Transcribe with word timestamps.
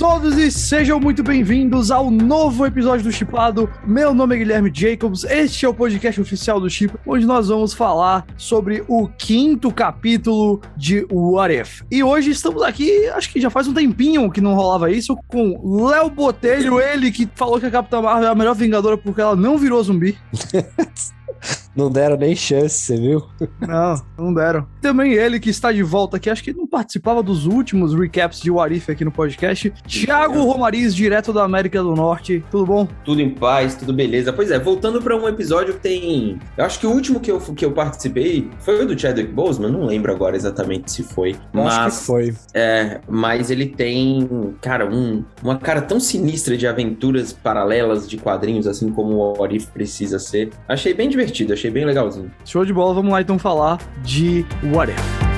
todos 0.00 0.38
e 0.38 0.50
sejam 0.50 0.98
muito 0.98 1.22
bem-vindos 1.22 1.90
ao 1.90 2.10
novo 2.10 2.64
episódio 2.64 3.04
do 3.04 3.12
Chipado. 3.12 3.68
Meu 3.86 4.14
nome 4.14 4.34
é 4.34 4.38
Guilherme 4.38 4.72
Jacobs, 4.72 5.24
este 5.24 5.66
é 5.66 5.68
o 5.68 5.74
podcast 5.74 6.18
oficial 6.18 6.58
do 6.58 6.70
Chip, 6.70 6.94
onde 7.06 7.26
nós 7.26 7.48
vamos 7.48 7.74
falar 7.74 8.26
sobre 8.34 8.82
o 8.88 9.08
quinto 9.08 9.70
capítulo 9.70 10.62
de 10.74 11.06
What 11.12 11.54
If. 11.54 11.82
E 11.90 12.02
hoje 12.02 12.30
estamos 12.30 12.62
aqui, 12.62 13.08
acho 13.08 13.30
que 13.30 13.42
já 13.42 13.50
faz 13.50 13.68
um 13.68 13.74
tempinho 13.74 14.30
que 14.30 14.40
não 14.40 14.54
rolava 14.54 14.90
isso, 14.90 15.14
com 15.28 15.84
Léo 15.86 16.08
Botelho, 16.08 16.80
ele 16.80 17.12
que 17.12 17.28
falou 17.34 17.60
que 17.60 17.66
a 17.66 17.70
Capitã 17.70 18.00
Marvel 18.00 18.30
é 18.30 18.32
a 18.32 18.34
melhor 18.34 18.54
Vingadora 18.54 18.96
porque 18.96 19.20
ela 19.20 19.36
não 19.36 19.58
virou 19.58 19.82
zumbi. 19.82 20.16
Não 21.74 21.88
deram 21.88 22.16
nem 22.16 22.34
chance, 22.34 22.78
você 22.78 22.96
viu? 22.96 23.24
Não, 23.60 24.02
não 24.18 24.34
deram. 24.34 24.66
Também 24.80 25.12
ele 25.12 25.38
que 25.38 25.50
está 25.50 25.70
de 25.70 25.82
volta 25.82 26.16
aqui, 26.16 26.28
acho 26.28 26.42
que 26.42 26.52
não 26.52 26.66
participava 26.66 27.22
dos 27.22 27.46
últimos 27.46 27.94
recaps 27.94 28.40
de 28.40 28.50
Warif 28.50 28.90
aqui 28.90 29.04
no 29.04 29.12
podcast. 29.12 29.72
Thiago 29.86 30.42
Romariz, 30.42 30.94
direto 30.94 31.32
da 31.32 31.44
América 31.44 31.80
do 31.80 31.94
Norte. 31.94 32.44
Tudo 32.50 32.66
bom? 32.66 32.88
Tudo 33.04 33.20
em 33.20 33.30
paz, 33.30 33.76
tudo 33.76 33.92
beleza. 33.92 34.32
Pois 34.32 34.50
é, 34.50 34.58
voltando 34.58 35.00
para 35.00 35.16
um 35.16 35.28
episódio 35.28 35.74
que 35.74 35.80
tem. 35.80 36.40
Eu 36.56 36.64
acho 36.64 36.80
que 36.80 36.86
o 36.86 36.90
último 36.90 37.20
que 37.20 37.30
eu, 37.30 37.38
que 37.38 37.64
eu 37.64 37.70
participei 37.70 38.50
foi 38.58 38.82
o 38.82 38.86
do 38.86 38.98
Chadwick 38.98 39.32
Boseman, 39.32 39.70
não 39.70 39.86
lembro 39.86 40.12
agora 40.12 40.36
exatamente 40.36 40.90
se 40.90 41.04
foi. 41.04 41.36
Mas, 41.52 41.66
acho 41.66 42.00
que 42.00 42.04
foi. 42.04 42.34
É, 42.52 43.00
mas 43.08 43.48
ele 43.48 43.66
tem, 43.66 44.56
cara, 44.60 44.86
um, 44.86 45.24
uma 45.40 45.56
cara 45.56 45.80
tão 45.80 46.00
sinistra 46.00 46.56
de 46.56 46.66
aventuras 46.66 47.32
paralelas 47.32 48.08
de 48.08 48.16
quadrinhos, 48.16 48.66
assim 48.66 48.90
como 48.90 49.14
o 49.14 49.38
Warif 49.38 49.68
precisa 49.68 50.18
ser. 50.18 50.50
Achei 50.68 50.92
bem 50.92 51.08
divertido, 51.08 51.19
achei 51.52 51.70
bem 51.70 51.84
legalzinho. 51.84 52.30
Show 52.44 52.64
de 52.64 52.72
bola, 52.72 52.94
vamos 52.94 53.12
lá 53.12 53.20
então 53.20 53.38
falar 53.38 53.78
de 54.02 54.44
What 54.72 54.92
If. 54.92 55.29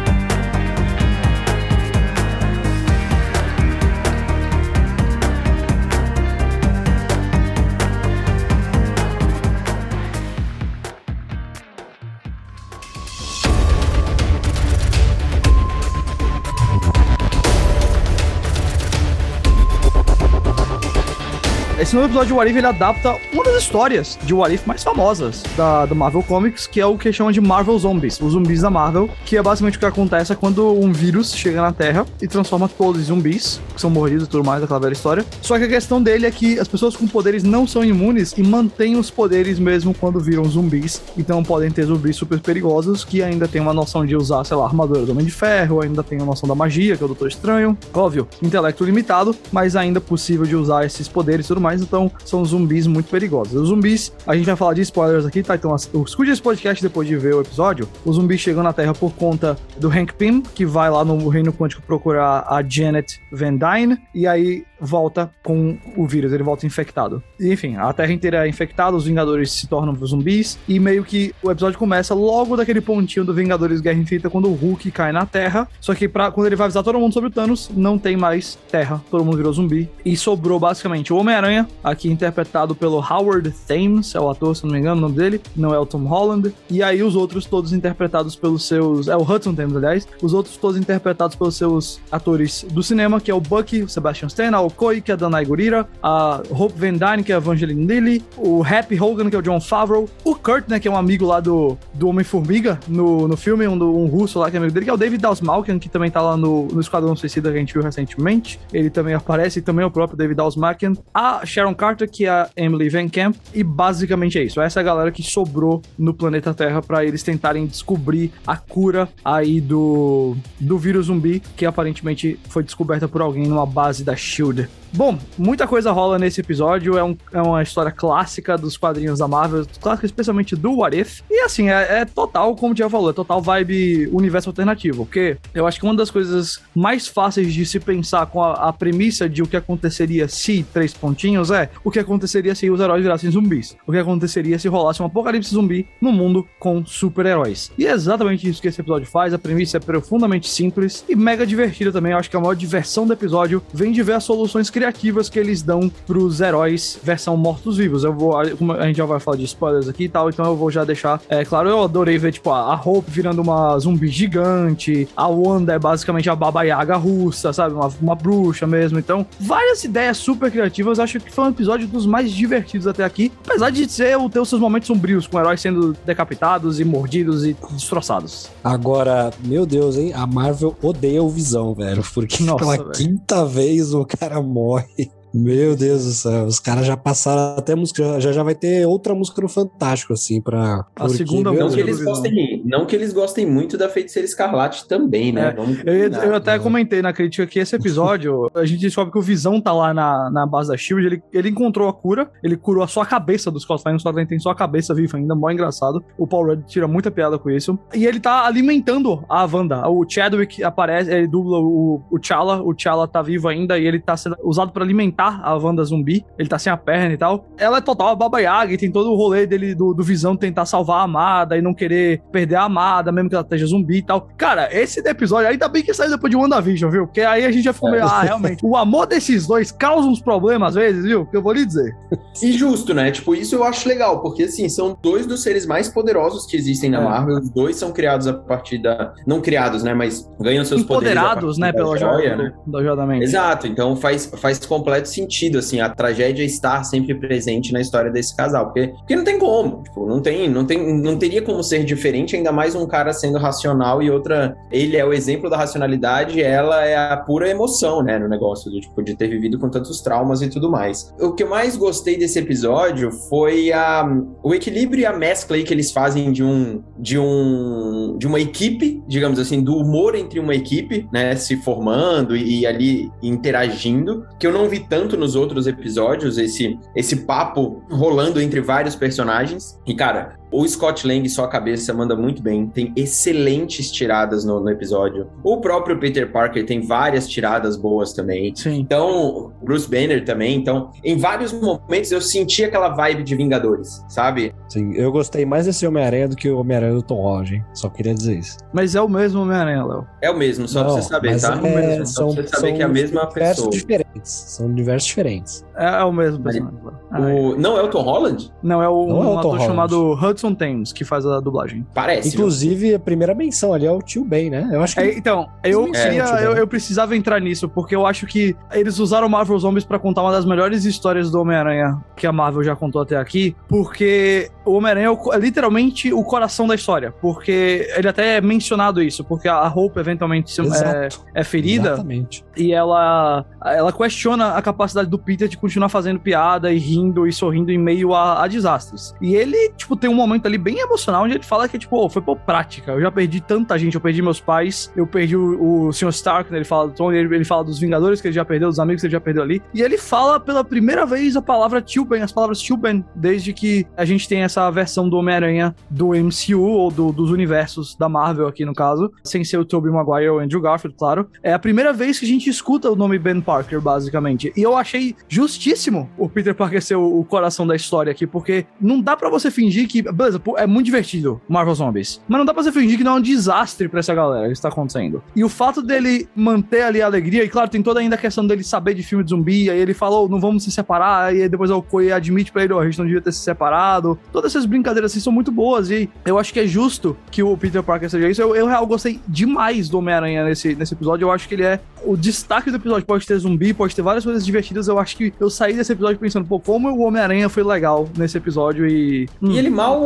Novo 21.93 22.07
episódio 22.07 22.29
de 22.29 22.33
What 22.33 22.51
If, 22.51 22.57
ele 22.57 22.67
adapta 22.67 23.19
uma 23.35 23.45
das 23.45 23.63
histórias 23.63 24.19
de 24.23 24.33
What 24.33 24.55
If 24.55 24.67
mais 24.67 24.83
famosas 24.83 25.43
da, 25.55 25.87
Marvel 25.95 26.23
Comics, 26.23 26.67
que 26.67 26.81
é 26.81 26.87
o 26.87 26.97
que 26.97 27.13
chama 27.13 27.31
de 27.35 27.41
Marvel 27.41 27.79
Zombies, 27.79 28.19
os 28.19 28.33
zumbis 28.33 28.63
da 28.63 28.71
Marvel, 28.71 29.11
que 29.27 29.37
é 29.37 29.43
basicamente 29.43 29.77
o 29.77 29.79
que 29.79 29.85
acontece 29.85 30.35
quando 30.35 30.73
um 30.73 30.91
vírus 30.91 31.35
chega 31.35 31.61
na 31.61 31.71
Terra 31.71 32.07
e 32.23 32.27
transforma 32.27 32.67
todos 32.67 33.03
em 33.03 33.05
zumbis, 33.05 33.61
que 33.75 33.81
são 33.81 33.91
mordidos 33.91 34.25
e 34.25 34.27
tudo 34.27 34.43
mais, 34.43 34.63
aquela 34.63 34.81
velha 34.81 34.95
história. 34.95 35.23
Só 35.43 35.59
que 35.59 35.65
a 35.65 35.69
questão 35.69 36.03
dele 36.03 36.25
é 36.25 36.31
que 36.31 36.59
as 36.59 36.67
pessoas 36.67 36.97
com 36.97 37.07
poderes 37.07 37.43
não 37.43 37.67
são 37.67 37.85
imunes 37.85 38.33
e 38.39 38.43
mantêm 38.43 38.97
os 38.97 39.11
poderes 39.11 39.59
mesmo 39.59 39.93
quando 39.93 40.19
viram 40.19 40.47
zumbis. 40.47 41.03
Então 41.19 41.43
podem 41.43 41.71
ter 41.71 41.85
zumbis 41.85 42.17
super 42.17 42.41
perigosos 42.41 43.05
que 43.05 43.23
ainda 43.23 43.47
tem 43.47 43.61
uma 43.61 43.75
noção 43.75 44.07
de 44.07 44.17
usar, 44.17 44.45
sei 44.45 44.57
lá, 44.57 44.65
armadura 44.65 45.05
do 45.05 45.13
Homem 45.13 45.27
de 45.27 45.33
Ferro, 45.33 45.83
ainda 45.83 46.03
tem 46.03 46.19
a 46.19 46.25
noção 46.25 46.49
da 46.49 46.55
magia, 46.55 46.97
que 46.97 47.03
é 47.03 47.05
o 47.05 47.09
Doutor 47.09 47.29
Estranho. 47.29 47.77
Óbvio, 47.93 48.27
intelecto 48.43 48.83
limitado, 48.83 49.37
mas 49.53 49.77
ainda 49.77 50.01
possível 50.01 50.47
de 50.47 50.57
usar 50.57 50.87
esses 50.87 51.07
poderes 51.07 51.45
e 51.45 51.49
tudo 51.49 51.61
mais, 51.61 51.82
então 51.83 52.11
são 52.25 52.45
zumbis 52.45 52.87
muito 52.87 53.11
perigosos. 53.11 53.55
Os 53.55 53.69
zumbis, 53.69 54.13
a 54.27 54.37
gente 54.37 54.47
vai 54.47 54.57
falar 54.57 54.75
de 54.75 54.81
spoilers 54.83 55.27
aqui, 55.27 55.43
tá? 55.43 55.55
Então, 55.55 55.75
escute 55.75 56.31
esse 56.31 56.43
podcast 56.43 56.83
depois 56.83 57.07
de 57.07 57.17
ver 57.17 57.35
o 57.35 57.41
episódio. 57.41 57.89
Os 58.05 58.17
zumbis 58.17 58.41
chegam 58.41 58.63
na 58.63 58.73
Terra 58.73 58.95
por 58.95 59.13
conta 59.13 59.57
do 59.77 59.89
Hank 59.89 60.15
Pym, 60.15 60.41
que 60.41 60.65
vai 60.65 60.91
lá 60.91 61.05
no 61.05 61.29
Reino 61.29 61.53
Quântico 61.53 61.83
procurar 61.83 62.45
a 62.49 62.63
Janet 62.67 63.21
Van 63.31 63.57
Dyne, 63.57 63.99
e 64.15 64.27
aí 64.27 64.65
volta 64.83 65.31
com 65.43 65.79
o 65.97 66.07
vírus, 66.07 66.33
ele 66.33 66.43
volta 66.43 66.67
infectado. 66.67 67.23
E, 67.39 67.53
enfim, 67.53 67.77
a 67.77 67.93
Terra 67.93 68.13
inteira 68.13 68.47
é 68.47 68.49
infectada, 68.49 68.97
os 68.97 69.05
Vingadores 69.05 69.53
se 69.53 69.67
tornam 69.67 69.95
zumbis, 70.05 70.59
e 70.69 70.81
meio 70.81 71.05
que 71.05 71.35
o 71.43 71.51
episódio 71.51 71.79
começa 71.79 72.15
logo 72.15 72.57
daquele 72.57 72.81
pontinho 72.81 73.25
do 73.25 73.33
Vingadores 73.33 73.81
Guerra 73.81 73.99
Infinita, 73.99 74.29
quando 74.29 74.49
o 74.49 74.55
Hulk 74.55 74.91
cai 74.91 75.13
na 75.13 75.25
Terra, 75.25 75.69
só 75.81 75.95
que 75.95 76.09
pra, 76.09 76.31
quando 76.31 76.49
ele 76.49 76.57
vai 76.57 76.65
avisar 76.65 76.83
todo 76.83 76.99
mundo 76.99 77.13
sobre 77.13 77.29
o 77.29 77.33
Thanos, 77.33 77.71
não 77.75 77.99
tem 77.99 78.17
mais 78.17 78.59
Terra, 78.71 79.03
todo 79.11 79.25
mundo 79.25 79.37
virou 79.37 79.53
zumbi, 79.53 79.89
e 80.05 80.17
sobrou 80.17 80.59
basicamente 80.59 81.13
o 81.13 81.17
Homem-Aranha, 81.17 81.69
aqui 81.85 82.11
interpretado 82.11 82.75
pelo 82.75 82.97
Howard 82.99 83.53
Thames, 83.67 84.15
é 84.15 84.21
o 84.21 84.29
ator, 84.29 84.57
se 84.57 84.65
não 84.65 84.73
me 84.73 84.79
engano, 84.79 84.99
o 84.99 85.01
nome 85.03 85.17
dele, 85.17 85.41
não 85.55 85.73
é 85.73 85.79
o 85.79 85.87
Tom 85.87 86.05
Holland, 86.05 86.53
e 86.69 86.83
aí 86.83 87.03
os 87.03 87.15
outros 87.15 87.47
todos 87.47 87.73
interpretados 87.73 88.35
pelos 88.35 88.67
seus, 88.67 89.09
é 89.09 89.17
o 89.17 89.23
Hudson 89.23 89.55
Thames, 89.55 89.77
aliás, 89.77 90.09
os 90.21 90.35
outros 90.35 90.57
todos 90.57 90.77
interpretados 90.77 91.37
pelos 91.37 91.57
seus 91.57 92.01
atores 92.11 92.67
do 92.71 92.83
cinema, 92.83 93.21
que 93.21 93.31
é 93.31 93.35
o 93.35 93.41
Bucky, 93.41 93.83
o 93.83 93.89
Sebastian 93.89 94.29
Stan, 94.29 94.51
a 94.57 94.61
Okoye, 94.73 95.01
que 95.01 95.11
é 95.11 95.15
a 95.15 95.17
Danai 95.17 95.45
Gurira, 95.45 95.87
a 96.03 96.43
Hope 96.51 96.79
Van 96.79 96.95
Dyne, 96.95 97.23
que 97.23 97.33
é 97.33 97.35
a 97.35 97.39
Evangeline 97.39 97.87
Lilly, 97.87 98.25
o 98.37 98.63
Happy 98.65 98.99
Hogan, 99.01 99.29
que 99.29 99.37
é 99.37 99.39
o 99.39 99.43
John 99.43 99.61
Favreau, 99.61 100.09
o 100.25 100.35
Kurt, 100.35 100.69
né, 100.69 100.81
que 100.81 100.89
é 100.89 100.91
um 100.91 100.97
amigo 100.97 101.27
lá 101.27 101.41
do, 101.41 101.77
do 101.95 102.09
Homem-Formiga 102.09 102.81
no, 102.89 103.29
no 103.29 103.37
filme, 103.37 103.67
um, 103.69 103.75
um 103.75 104.07
russo 104.07 104.39
lá 104.39 104.51
que 104.51 104.57
é 104.57 104.59
amigo 104.59 104.73
dele, 104.73 104.87
que 104.87 104.91
é 104.91 104.95
o 104.95 104.97
David 104.97 105.21
Dalsmalkian, 105.21 105.79
que 105.79 105.89
também 105.89 106.11
tá 106.11 106.21
lá 106.21 106.37
no, 106.37 106.67
no 106.69 106.81
Esquadrão 106.81 107.15
Suicida 107.15 107.51
que 107.51 107.57
a 107.57 107.61
gente 107.61 107.73
viu 107.73 107.83
recentemente. 107.83 108.59
Ele 108.73 108.91
também 108.91 109.15
aparece, 109.15 109.59
e 109.59 109.63
também 109.63 109.83
é 109.83 109.87
o 109.87 109.91
próprio 109.91 110.17
David 110.17 110.37
Dalsmalkian. 110.37 110.95
A 111.13 111.45
Sharon 111.45 111.75
Carter, 111.75 112.11
que 112.11 112.27
é 112.27 112.31
a 112.31 112.49
Emily 112.57 112.89
Van 112.89 113.09
Camp, 113.09 113.37
e 113.55 113.63
basicamente 113.63 114.39
é 114.39 114.43
isso. 114.43 114.61
Essa 114.61 114.81
é 114.81 114.83
a 114.83 114.85
galera 114.85 115.11
que 115.11 115.23
sobrou 115.23 115.83
no 115.99 116.15
planeta 116.15 116.55
Terra 116.55 116.81
para 116.83 117.05
eles 117.05 117.23
tentarem 117.23 117.67
descobrir 117.67 118.33
a 118.47 118.57
cura 118.57 119.09
aí 119.25 119.61
do, 119.61 120.37
do 120.59 120.79
vírus 120.79 121.07
zumbi, 121.07 121.41
que 121.57 121.67
aparentemente 121.67 122.39
foi 122.49 122.63
descoberta 122.63 123.09
por 123.09 123.21
alguém 123.21 123.47
numa 123.47 123.67
base 123.67 124.05
da 124.05 124.17
SHIELD. 124.17 124.62
Ed. 124.63 124.82
Bom, 124.95 125.19
muita 125.39 125.67
coisa 125.67 125.91
rola 125.91 126.19
nesse 126.19 126.43
episódio. 126.43 126.99
É, 126.99 127.03
um, 127.05 127.17
é 127.33 127.41
uma 127.41 127.63
história 127.63 127.91
clássica 127.91 128.59
dos 128.59 128.77
quadrinhos 128.77 129.21
da 129.21 129.27
Marvel, 129.27 129.65
clássica 129.81 130.05
especialmente 130.05 130.55
do 130.55 130.79
What 130.79 130.99
If. 130.99 131.21
E 131.31 131.41
assim, 131.41 131.71
é, 131.71 132.01
é 132.01 132.05
total, 132.05 132.55
como 132.55 132.73
o 132.73 132.75
Tiago 132.75 132.91
falou, 132.91 133.09
é 133.09 133.13
total 133.15 133.41
vibe 133.41 134.11
universo 134.13 134.51
alternativo. 134.51 135.07
Porque 135.07 135.39
eu 135.55 135.67
acho 135.67 135.81
que 135.81 135.87
uma 135.87 135.97
das 135.97 136.11
coisas 136.11 136.61
mais 136.75 137.09
fáceis 137.09 137.55
de 137.55 137.65
se 137.65 137.81
pensar 137.81 138.27
com 138.27 138.43
a, 138.43 138.53
a 138.53 138.73
premissa 138.73 139.27
de 139.27 139.43
o 139.43 139.47
que 139.47 139.57
aconteceria 139.57 140.29
se 140.29 140.63
três 140.75 140.93
pontinhos 140.93 141.51
é 141.51 141.71
o 141.83 141.91
que 141.91 141.99
aconteceria 141.99 142.55
se 142.55 142.69
os 142.69 142.79
heróis 142.79 143.03
virassem 143.03 143.31
zumbis. 143.31 143.75
O 143.87 143.93
que 143.93 143.99
aconteceria 143.99 144.59
se 144.59 144.69
rolasse 144.69 145.03
um 145.03 145.07
apocalipse 145.07 145.55
zumbi 145.55 145.87
no 146.03 146.13
mundo 146.13 146.47
com 146.59 146.85
super-heróis. 146.85 147.73
E 147.79 147.87
é 147.87 147.93
exatamente 147.93 148.47
isso 148.47 148.61
que 148.61 148.69
esse 148.69 148.81
episódio 148.83 149.09
faz. 149.09 149.33
A 149.33 149.39
premissa 149.39 149.79
é 149.79 149.81
profundamente 149.81 150.51
simples 150.51 151.03
e 151.09 151.17
mega 151.17 151.47
divertida 151.47 151.91
também. 151.91 152.13
Eu 152.13 152.19
acho 152.19 152.29
que 152.29 152.37
a 152.37 152.41
maior 152.41 152.55
diversão 152.55 153.07
do 153.07 153.15
episódio 153.15 153.63
vem 153.73 153.91
de 153.91 154.03
ver 154.03 154.13
as 154.13 154.25
soluções 154.25 154.69
criativas 154.83 155.29
que 155.29 155.39
eles 155.39 155.63
dão 155.63 155.89
pros 156.07 156.41
heróis 156.41 156.99
versão 157.03 157.37
mortos-vivos. 157.37 158.03
Eu 158.03 158.13
vou, 158.13 158.35
como 158.59 158.73
a 158.73 158.87
gente 158.87 158.97
já 158.97 159.05
vai 159.05 159.21
falar 159.21 159.37
de 159.37 159.45
spoilers 159.45 159.89
aqui 159.89 160.05
e 160.05 160.09
tal, 160.09 160.29
então 160.29 160.45
eu 160.45 160.57
vou 160.57 160.73
já 160.73 160.85
deixar, 160.85 161.21
é 161.29 161.45
claro, 161.45 161.69
eu 161.69 161.83
adorei 161.83 162.19
ver, 162.19 162.33
tipo, 162.33 162.51
a, 162.51 162.75
a 162.75 162.75
Hope 162.75 163.09
virando 163.09 163.41
uma 163.41 163.79
zumbi 163.79 164.09
gigante, 164.09 165.09
a 165.17 165.29
Wanda 165.29 165.75
é 165.75 165.79
basicamente 165.79 166.29
a 166.29 166.35
Baba 166.35 166.65
Yaga 166.65 166.97
russa, 166.97 167.53
sabe? 167.53 167.75
Uma, 167.75 167.89
uma 168.01 168.15
bruxa 168.17 168.67
mesmo. 168.67 168.99
Então, 168.99 169.25
várias 169.39 169.85
ideias 169.85 170.17
super 170.17 170.51
criativas. 170.51 170.99
Acho 170.99 171.21
que 171.21 171.31
foi 171.31 171.45
um 171.45 171.51
episódio 171.51 171.87
dos 171.87 172.05
mais 172.05 172.33
divertidos 172.33 172.89
até 172.89 173.05
aqui, 173.05 173.31
apesar 173.47 173.71
de 173.71 173.89
ser, 173.89 174.19
ter 174.31 174.41
os 174.41 174.49
seus 174.49 174.61
momentos 174.61 174.89
sombrios, 174.89 175.29
com 175.29 175.39
heróis 175.39 175.61
sendo 175.61 175.97
decapitados 176.05 176.81
e 176.81 176.85
mordidos 176.85 177.45
e 177.45 177.57
destroçados. 177.71 178.51
Agora, 178.65 179.31
meu 179.45 179.65
Deus, 179.65 179.97
hein? 179.97 180.13
A 180.13 180.27
Marvel 180.27 180.77
odeia 180.83 181.23
o 181.23 181.29
Visão, 181.29 181.73
velho, 181.73 182.03
porque 182.13 182.43
Nossa, 182.43 182.65
pela 182.65 182.91
quinta 182.91 183.45
vez 183.45 183.95
o 183.95 184.05
cara 184.05 184.43
morre 184.43 184.72
morre. 184.73 185.22
Meu 185.35 185.77
Deus 185.77 186.05
do 186.05 186.11
céu, 186.13 186.45
os 186.45 186.59
caras 186.59 186.87
já 186.87 186.97
passaram 186.97 187.57
até 187.59 187.75
música, 187.75 188.21
já 188.21 188.33
já 188.33 188.43
vai 188.43 188.55
ter 188.55 188.87
outra 188.87 189.15
música 189.15 189.41
no 189.41 189.49
Fantástico, 189.49 190.13
assim, 190.13 190.41
pra... 190.41 190.85
A 190.97 191.09
segunda 191.09 191.51
meu 191.51 191.61
Não 191.61 191.67
música 191.67 191.83
que, 191.83 191.89
eles 191.89 192.05
gostem, 192.05 192.63
não 192.65 192.87
que 192.87 192.97
eles 192.97 193.13
gostem 193.13 193.47
muito 193.47 193.77
da 193.77 193.89
Feiticeira 193.89 194.27
Escarlate 194.27 194.87
também, 194.87 195.33
né? 195.33 195.49
É, 195.49 195.53
Vamos 195.55 195.79
Eu, 195.79 195.85
combinar. 195.85 196.27
eu 196.27 196.35
até 196.35 196.53
né? 196.53 196.59
comentei 196.59 197.03
na 197.03 197.13
crítica 197.13 197.47
que 197.47 197.59
esse 197.59 197.75
episódio, 197.77 198.51
a 198.55 198.65
gente 198.65 198.81
descobre 198.81 199.13
que 199.13 199.19
o 199.19 199.23
Visão 199.23 199.61
tá 199.61 199.73
lá 199.73 199.93
na, 199.93 200.31
na 200.31 200.47
base 200.47 200.69
da 200.69 200.77
SHIELD, 200.77 201.07
ele, 201.07 201.23
ele 201.33 201.49
encontrou 201.49 201.89
a 201.89 201.93
cura, 201.93 202.31
ele 202.43 202.57
curou 202.57 202.83
a 202.83 202.87
sua 202.87 203.07
cabeça 203.07 203.51
dos 203.51 203.65
Crossfire, 203.65 204.01
só 204.01 204.13
tem 204.13 204.39
só 204.39 204.51
a 204.51 204.55
cabeça 204.55 204.95
viva 204.95 205.17
ainda, 205.17 205.35
mó 205.35 205.51
engraçado. 205.51 206.03
O 206.19 206.27
Paul 206.27 206.47
Rudd 206.47 206.65
tira 206.67 206.87
muita 206.87 207.11
piada 207.11 207.39
com 207.39 207.51
isso. 207.51 207.79
E 207.95 208.07
ele 208.07 208.21
tá 208.21 208.47
alimentando 208.47 209.25
a 209.29 209.45
Wanda. 209.45 209.89
O 209.89 210.05
Chadwick 210.09 210.63
aparece, 210.63 211.11
ele 211.11 211.27
dubla 211.27 211.59
o, 211.59 212.03
o 212.11 212.19
T'Challa, 212.19 212.63
o 212.63 212.75
T'Challa 212.75 213.09
tá 213.09 213.23
vivo 213.23 213.49
ainda 213.49 213.79
e 213.79 213.87
ele 213.87 214.01
tá 214.01 214.17
sendo 214.17 214.37
usado 214.43 214.73
pra 214.73 214.85
alimentar 214.85 215.22
matar 215.23 215.41
a 215.43 215.55
Wanda 215.57 215.85
zumbi. 215.85 216.25
Ele 216.39 216.49
tá 216.49 216.59
sem 216.59 216.73
a 216.73 216.77
perna 216.77 217.15
e 217.15 217.17
tal. 217.17 217.47
Ela 217.57 217.79
é 217.79 217.81
total 217.81 218.09
a 218.09 218.15
Baba 218.15 218.41
Yaga 218.41 218.73
e 218.73 218.77
tem 218.77 218.91
todo 218.91 219.13
o 219.13 219.17
rolê 219.17 219.47
dele 219.47 219.75
do, 219.75 219.95
do 219.95 220.03
Visão 220.03 220.37
tentar 220.37 220.67
salvar 220.67 221.01
a 221.01 221.03
amada 221.03 221.57
e 221.57 221.63
não 221.63 221.75
querer 221.75 222.23
perder 222.33 222.57
a 222.57 222.65
amada, 222.65 223.13
mesmo 223.13 223.29
que 223.29 223.35
ela 223.35 223.45
esteja 223.45 223.67
zumbi 223.67 223.99
e 223.99 224.03
tal. 224.03 224.29
Cara, 224.37 224.69
esse 224.73 225.01
episódio, 225.01 225.49
ainda 225.49 225.69
bem 225.69 225.83
que 225.83 225.95
saiu 225.95 226.11
depois 226.11 226.31
de 226.31 226.37
WandaVision, 226.37 226.91
viu? 226.91 227.07
Porque 227.07 227.21
aí 227.21 227.45
a 227.45 227.53
gente 227.53 227.65
já 227.65 227.73
ficou 227.73 227.91
meio, 227.91 228.05
ah, 228.05 228.23
realmente. 228.23 228.65
O 228.65 228.77
amor 228.77 229.07
desses 229.07 229.47
dois 229.47 229.71
causa 229.71 230.09
uns 230.09 230.21
problemas 230.21 230.71
às 230.71 230.75
vezes, 230.75 231.05
viu? 231.05 231.27
Que 231.27 231.37
eu 231.37 231.43
vou 231.43 231.53
lhe 231.53 231.65
dizer. 231.65 231.95
E 232.43 232.53
justo, 232.53 232.95
né? 232.95 233.11
Tipo, 233.11 233.35
isso 233.35 233.55
eu 233.55 233.65
acho 233.65 233.89
legal, 233.89 234.21
porque 234.21 234.45
assim, 234.45 234.69
são 234.69 234.97
dois 235.03 235.27
dos 235.27 235.43
seres 235.43 235.67
mais 235.67 235.89
poderosos 235.89 236.47
que 236.47 236.57
existem 236.57 236.91
na 236.91 237.01
É. 237.01 237.05
Marvel. 237.05 237.39
Os 237.39 237.51
dois 237.51 237.77
são 237.77 237.93
criados 237.93 238.27
a 238.27 238.33
partir 238.33 238.79
da. 238.79 239.13
Não 239.27 239.41
criados, 239.41 239.83
né? 239.83 239.93
Mas 239.93 240.29
ganham 240.41 240.65
seus 240.65 240.83
Empoderados, 240.83 241.57
poderes. 241.57 241.59
a 241.59 241.61
né, 241.61 241.73
pela 241.73 241.97
joia, 241.97 242.13
joia, 242.13 242.37
né? 242.37 242.53
da 242.67 242.83
joia 242.83 242.97
da 242.97 243.07
mente. 243.07 243.25
Exato, 243.25 243.67
então 243.67 243.97
faz, 243.97 244.27
faz 244.37 244.59
completo 244.65 245.09
sentido, 245.13 245.59
assim, 245.59 245.81
a 245.81 245.89
tragédia 245.89 246.45
estar 246.45 246.85
sempre 246.85 247.15
presente 247.15 247.73
na 247.73 247.81
história 247.81 248.11
desse 248.11 248.37
casal, 248.37 248.67
porque, 248.67 248.89
porque 248.89 249.17
não 249.17 249.25
tem 249.25 249.39
como, 249.39 249.83
tipo, 249.83 250.07
não 250.07 250.21
tem, 250.21 250.49
não 250.49 250.65
tem, 250.65 251.01
não 251.01 251.17
teria 251.17 251.43
como 251.43 251.63
ser 251.63 251.85
diferente, 251.85 252.37
ainda 252.37 252.53
mais 252.53 252.75
um 252.75 252.87
cara 252.87 253.13
sendo 253.13 253.39
racional 253.39 254.03
e 254.03 254.11
outra, 254.11 254.57
ele 254.71 254.97
é 254.97 255.05
o 255.05 255.13
exemplo 255.13 255.51
da 255.51 255.57
racionalidade, 255.57 256.43
ela 256.43 256.85
é 256.85 256.97
a 256.97 257.17
pura 257.17 257.49
emoção, 257.49 258.03
né, 258.03 258.19
no 258.19 258.29
negócio, 258.29 258.71
do, 258.71 258.81
tipo, 258.81 259.03
de 259.03 259.15
ter 259.17 259.29
vivido 259.29 259.59
com 259.59 259.69
tantos 259.69 260.01
traumas 260.01 260.43
e 260.43 260.49
tudo 260.49 260.71
mais. 260.71 261.13
O 261.21 261.33
que 261.33 261.43
eu 261.43 261.49
mais 261.49 261.77
gostei 261.77 262.17
desse 262.17 262.39
episódio 262.39 263.11
foi 263.29 263.73
a, 263.73 264.07
o 264.43 264.55
equilíbrio 264.55 265.03
e 265.03 265.07
a 265.07 265.13
mescla 265.13 265.57
aí 265.57 265.65
que 265.65 265.73
eles 265.75 265.91
fazem 265.91 266.33
de 266.33 266.43
um, 266.43 266.83
de 266.99 267.19
um, 267.19 268.17
de 268.19 268.27
uma 268.27 268.41
equipe, 268.41 269.03
digamos 269.07 269.39
assim, 269.39 269.63
do 269.63 269.77
humor 269.77 270.15
entre 270.15 270.41
uma 270.41 270.55
equipe, 270.55 271.09
né, 271.13 271.35
se 271.37 271.57
formando 271.57 272.37
e, 272.37 272.61
e 272.61 272.67
ali 272.67 273.11
interagindo, 273.23 274.27
que 274.39 274.47
eu 274.47 274.53
não 274.53 274.69
vi 274.69 274.81
tanto 274.81 275.02
nos 275.17 275.35
outros 275.35 275.67
episódios, 275.67 276.39
esse, 276.39 276.79
esse 276.95 277.17
papo 277.25 277.83
rolando 277.91 278.41
entre 278.41 278.61
vários 278.61 278.95
personagens. 278.95 279.79
E, 279.87 279.95
cara, 279.95 280.39
o 280.53 280.67
Scott 280.69 281.07
Lang, 281.07 281.27
sua 281.29 281.49
cabeça, 281.49 281.93
manda 281.95 282.15
muito 282.15 282.43
bem. 282.43 282.67
Tem 282.67 282.93
excelentes 282.95 283.91
tiradas 283.91 284.45
no, 284.45 284.61
no 284.61 284.71
episódio. 284.71 285.27
O 285.43 285.61
próprio 285.61 285.99
Peter 285.99 286.31
Parker 286.31 286.65
tem 286.67 286.81
várias 286.83 287.27
tiradas 287.29 287.77
boas 287.77 288.13
também. 288.13 288.55
Sim. 288.55 288.79
Então, 288.81 289.53
Bruce 289.63 289.89
Banner 289.89 290.25
também. 290.25 290.55
Então, 290.57 290.91
em 291.03 291.17
vários 291.17 291.53
momentos 291.53 292.13
eu 292.13 292.21
senti 292.21 292.65
aquela 292.65 292.91
vibe 292.91 293.23
de 293.25 293.35
Vingadores, 293.35 294.05
sabe? 294.09 294.55
Sim, 294.69 294.93
eu 294.95 295.11
gostei 295.11 295.45
mais 295.47 295.67
desse 295.67 295.87
Homem-Aranha 295.87 296.29
do 296.29 296.37
que 296.37 296.51
o 296.51 296.59
Homem-Aranha 296.61 296.95
do 296.95 297.03
Tom 297.03 297.23
Holland, 297.23 297.55
hein? 297.57 297.65
Só 297.73 297.89
queria 297.89 298.15
dizer 298.15 298.39
isso. 298.39 298.59
Mas 298.73 298.95
é 298.95 299.01
o 299.01 299.09
mesmo 299.09 299.41
Homem-Aranha, 299.43 299.85
Léo. 299.85 300.07
É 300.21 300.31
o 300.31 300.37
mesmo, 300.37 300.69
só 300.69 300.81
pra 300.85 300.89
Não, 300.93 301.01
você 301.03 301.09
saber, 301.09 301.31
mas 301.33 301.43
tá? 301.43 301.49
é- 301.69 302.05
só 302.05 302.27
pra 302.33 302.43
você 302.43 302.49
saber 302.49 302.73
que 302.75 302.83
é 302.83 302.85
a 302.85 302.89
mesma 302.89 303.27
pessoa. 303.27 303.71
diferentes. 303.71 304.13
São 304.25 304.67
universos 304.67 305.09
diferentes. 305.09 305.65
É, 305.77 306.01
é 306.01 306.05
o 306.05 306.13
mesmo 306.13 306.41
Mas- 306.45 306.55
personagem. 306.57 306.85
Léo. 306.85 306.95
Ah, 307.11 307.21
é. 307.31 307.35
O... 307.35 307.57
Não 307.59 307.79
é 307.79 307.83
o 307.83 307.89
Tom 307.89 308.03
Holland? 308.03 308.53
Não, 308.63 308.83
é 308.83 308.89
o, 308.89 309.07
Não 309.07 309.17
é 309.17 309.21
um 309.21 309.21
o 309.21 309.25
Tom 309.33 309.39
ator 309.39 309.51
Holland. 309.53 309.67
chamado 309.67 310.13
Hudson 310.15 310.42
Thames 310.55 310.93
que 310.93 311.05
faz 311.05 311.27
a 311.27 311.39
dublagem. 311.41 311.87
Parece. 311.95 312.31
viu? 312.31 312.39
Inclusive, 312.41 312.95
a 312.95 312.99
primeira 312.99 313.35
menção 313.35 313.73
ali 313.75 313.87
é 313.87 313.91
o 313.93 314.01
tio 314.01 314.25
Ben, 314.25 314.49
né? 314.51 314.69
Eu 314.73 314.83
acho 314.83 314.95
que. 314.95 315.01
É, 315.01 315.17
então, 315.19 315.49
eu, 315.63 315.87
É, 315.89 315.91
queria, 315.91 316.25
eu, 316.41 316.53
eu 316.53 316.67
precisava 316.67 317.15
entrar 317.17 317.41
nisso, 317.41 317.69
porque 317.69 317.95
eu 317.95 318.07
acho 318.07 318.27
que 318.27 318.57
eles 318.73 318.99
usaram 318.99 319.29
Marvel 319.29 319.59
Zombies 319.59 319.85
pra 319.85 319.99
contar 319.99 320.23
uma 320.23 320.33
das 320.33 320.45
melhores 320.47 320.85
histórias 320.85 321.31
do 321.31 321.41
Homem-Aranha 321.41 321.99
que 322.17 322.27
a 322.27 322.33
Marvel 322.33 322.63
já 322.65 322.75
contou 322.75 323.03
até 323.03 323.17
aqui, 323.17 323.55
porque 323.69 324.51
o 324.65 324.73
Homem-Aranha 324.73 325.09
é, 325.09 325.37
é 325.37 325.39
literalmente 325.39 326.13
o 326.13 326.23
coração 326.25 326.67
da 326.67 326.75
história, 326.75 327.13
porque 327.21 327.91
ele 327.97 328.09
até 328.09 328.37
é 328.37 328.41
mencionado 328.41 329.03
isso, 329.03 329.23
porque 329.25 329.49
a 329.49 329.67
Hope 329.69 329.99
eventualmente 330.01 330.51
se- 330.51 330.61
é, 330.63 331.09
é 331.35 331.45
ferida 331.45 331.89
Exatamente. 331.89 332.45
e 332.57 332.73
ela, 332.73 333.45
ela 333.65 333.93
questiona 333.93 334.55
a 334.55 334.63
capacidade 334.63 335.09
do 335.11 335.19
Peter 335.19 335.49
de 335.49 335.57
continuar 335.59 335.89
fazendo 335.89 336.19
piada 336.21 336.73
e 336.73 336.79
rindo 336.79 337.27
e 337.27 337.33
sorrindo 337.33 337.71
em 337.71 337.79
meio 337.79 338.15
a, 338.15 338.43
a 338.45 338.49
desastres. 338.49 339.15
E 339.21 339.35
ele, 339.35 339.71
tipo, 339.77 339.97
tem 339.97 340.09
um 340.09 340.15
momento 340.15 340.32
ali 340.47 340.59
bem 340.59 340.79
emocional 340.79 341.25
onde 341.25 341.35
ele 341.35 341.43
fala 341.45 341.69
que, 341.69 341.79
tipo, 341.79 341.97
"Oh, 341.97 342.09
foi 342.09 342.23
por 342.23 342.37
prática. 342.39 342.93
Eu 342.93 343.01
já 343.01 343.11
perdi 343.11 343.41
tanta 343.41 343.79
gente, 343.79 343.95
eu 343.95 344.01
perdi 344.01 344.23
meus 344.23 344.41
pais, 344.41 344.93
eu 344.97 345.07
perdi 345.07 345.37
o, 345.37 345.87
o 345.89 345.93
Sr. 345.93 346.09
Stark, 346.11 346.51
né? 346.51 346.59
Ele 346.59 346.65
fala 346.65 346.89
do 346.89 346.95
Tony, 346.95 347.17
ele, 347.19 347.35
ele 347.35 347.45
fala 347.45 347.65
dos 347.65 347.79
Vingadores 347.79 348.21
que 348.21 348.29
ele 348.29 348.35
já 348.35 348.45
perdeu, 348.45 348.69
dos 348.69 348.79
amigos 348.79 349.01
que 349.03 349.07
ele 349.07 349.13
já 349.13 349.21
perdeu 349.21 349.43
ali. 349.43 349.63
E 349.75 349.83
ele 349.83 349.99
fala 349.99 350.39
pela 350.41 350.63
primeira 350.65 351.05
vez 351.07 351.37
a 351.37 351.43
palavra 351.43 351.81
Tio 351.83 352.05
Ben, 352.05 352.23
as 352.23 352.33
palavras 352.33 352.61
Tio 352.61 352.77
Ben, 352.77 353.05
desde 353.15 353.53
que 353.53 353.87
a 353.97 354.05
gente 354.05 354.29
tem 354.29 354.43
essa 354.43 354.71
versão 354.71 355.09
do 355.09 355.17
Homem-Aranha 355.17 355.75
do 355.91 356.09
MCU, 356.15 356.61
ou 356.63 356.91
do- 356.91 357.13
dos 357.13 357.31
universos 357.31 357.95
da 357.97 358.09
Marvel 358.09 358.47
aqui 358.47 358.65
no 358.65 358.73
caso, 358.75 359.11
sem 359.25 359.45
ser 359.45 359.59
o 359.59 359.65
Tobey 359.65 359.91
Maguire 359.93 360.29
ou 360.29 360.39
Andrew 360.39 360.61
Garfield, 360.61 360.97
claro. 360.97 361.29
É 361.43 361.53
a 361.53 361.59
primeira 361.59 361.93
vez 361.93 362.19
que 362.19 362.25
a 362.25 362.29
gente 362.29 362.49
escuta 362.49 362.91
o 362.91 362.97
nome 362.97 363.19
Ben 363.19 363.41
Parker, 363.41 363.81
basicamente. 363.81 364.53
E 364.57 364.63
eu 364.63 364.77
achei 364.77 365.15
justíssimo 365.29 366.09
o 366.17 366.29
Peter 366.29 366.55
Parker 366.55 366.81
ser 366.83 366.97
o, 366.97 367.21
o 367.21 367.25
coração 367.25 367.67
da 367.67 367.75
história 367.75 368.11
aqui, 368.13 368.27
porque 368.27 368.65
não 368.81 369.01
dá 369.01 369.17
pra 369.17 369.29
você 369.29 369.51
fingir 369.51 369.89
que. 369.89 370.03
Beleza, 370.23 370.41
é 370.57 370.67
muito 370.67 370.87
divertido 370.87 371.41
Marvel 371.49 371.75
Zombies. 371.75 372.21
Mas 372.29 372.39
não 372.39 372.45
dá 372.45 372.55
pra 372.55 372.63
você 372.63 372.71
fingir 372.71 372.97
que 372.97 373.03
não 373.03 373.13
é 373.13 373.15
um 373.17 373.21
desastre 373.21 373.89
pra 373.89 373.99
essa 373.99 374.15
galera 374.15 374.47
que 374.47 374.53
está 374.53 374.69
acontecendo. 374.69 375.23
E 375.35 375.43
o 375.43 375.49
fato 375.49 375.83
dele 375.83 376.29
manter 376.35 376.83
ali 376.83 377.03
a 377.03 377.07
alegria, 377.07 377.43
e 377.43 377.49
claro, 377.49 377.69
tem 377.69 377.83
toda 377.83 377.99
ainda 377.99 378.15
a 378.15 378.19
questão 378.19 378.47
dele 378.47 378.63
saber 378.63 378.95
de 378.95 379.03
filme 379.03 379.25
de 379.25 379.31
zumbi, 379.31 379.69
aí 379.69 379.79
ele 379.79 379.95
falou, 379.95 380.29
não 380.29 380.39
vamos 380.39 380.63
se 380.63 380.71
separar, 380.71 381.35
e 381.35 381.43
aí 381.43 381.49
depois 381.49 381.71
o 381.71 381.79
Okoye 381.79 382.13
admite 382.13 382.53
pra 382.53 382.63
ele, 382.63 382.73
ó, 382.73 382.81
a 382.81 382.85
gente 382.85 382.99
não 382.99 383.07
devia 383.07 383.21
ter 383.21 383.33
se 383.33 383.41
separado. 383.41 384.19
Todas 384.31 384.53
essas 384.53 384.65
brincadeiras 384.65 385.11
assim 385.11 385.21
são 385.21 385.33
muito 385.33 385.51
boas, 385.51 385.91
e 385.91 386.09
eu 386.25 386.39
acho 386.39 386.53
que 386.53 386.61
é 386.61 386.67
justo 386.67 387.17
que 387.31 387.43
o 387.43 387.57
Peter 387.57 387.83
Parker 387.83 388.09
seja 388.09 388.29
isso. 388.29 388.41
Eu, 388.41 388.55
eu 388.55 388.67
real 388.67 388.87
gostei 388.87 389.21
demais 389.27 389.89
do 389.89 389.99
Homem-Aranha 389.99 390.45
nesse, 390.45 390.75
nesse 390.77 390.95
episódio, 390.95 391.25
eu 391.25 391.33
acho 391.33 391.49
que 391.49 391.55
ele 391.55 391.65
é 391.65 391.81
o 392.05 392.17
destaque 392.17 392.71
do 392.71 392.77
episódio. 392.77 393.07
Pode 393.07 393.27
ter 393.27 393.37
zumbi, 393.39 393.73
pode 393.73 393.95
ter 393.95 394.03
várias 394.03 394.25
coisas 394.25 394.45
divertidas, 394.45 394.87
eu 394.87 394.99
acho 394.99 395.17
que 395.17 395.33
eu 395.41 395.51
saí 395.51 395.75
desse 395.75 395.93
episódio 395.93 396.19
pensando, 396.19 396.47
pô, 396.47 396.61
como 396.61 396.89
o 396.91 397.03
Homem-Aranha 397.03 397.49
foi 397.49 397.65
legal 397.65 398.09
nesse 398.17 398.37
episódio 398.39 398.87
e... 398.87 399.29
E 399.41 399.59
ele 399.59 399.71
mal 399.71 400.03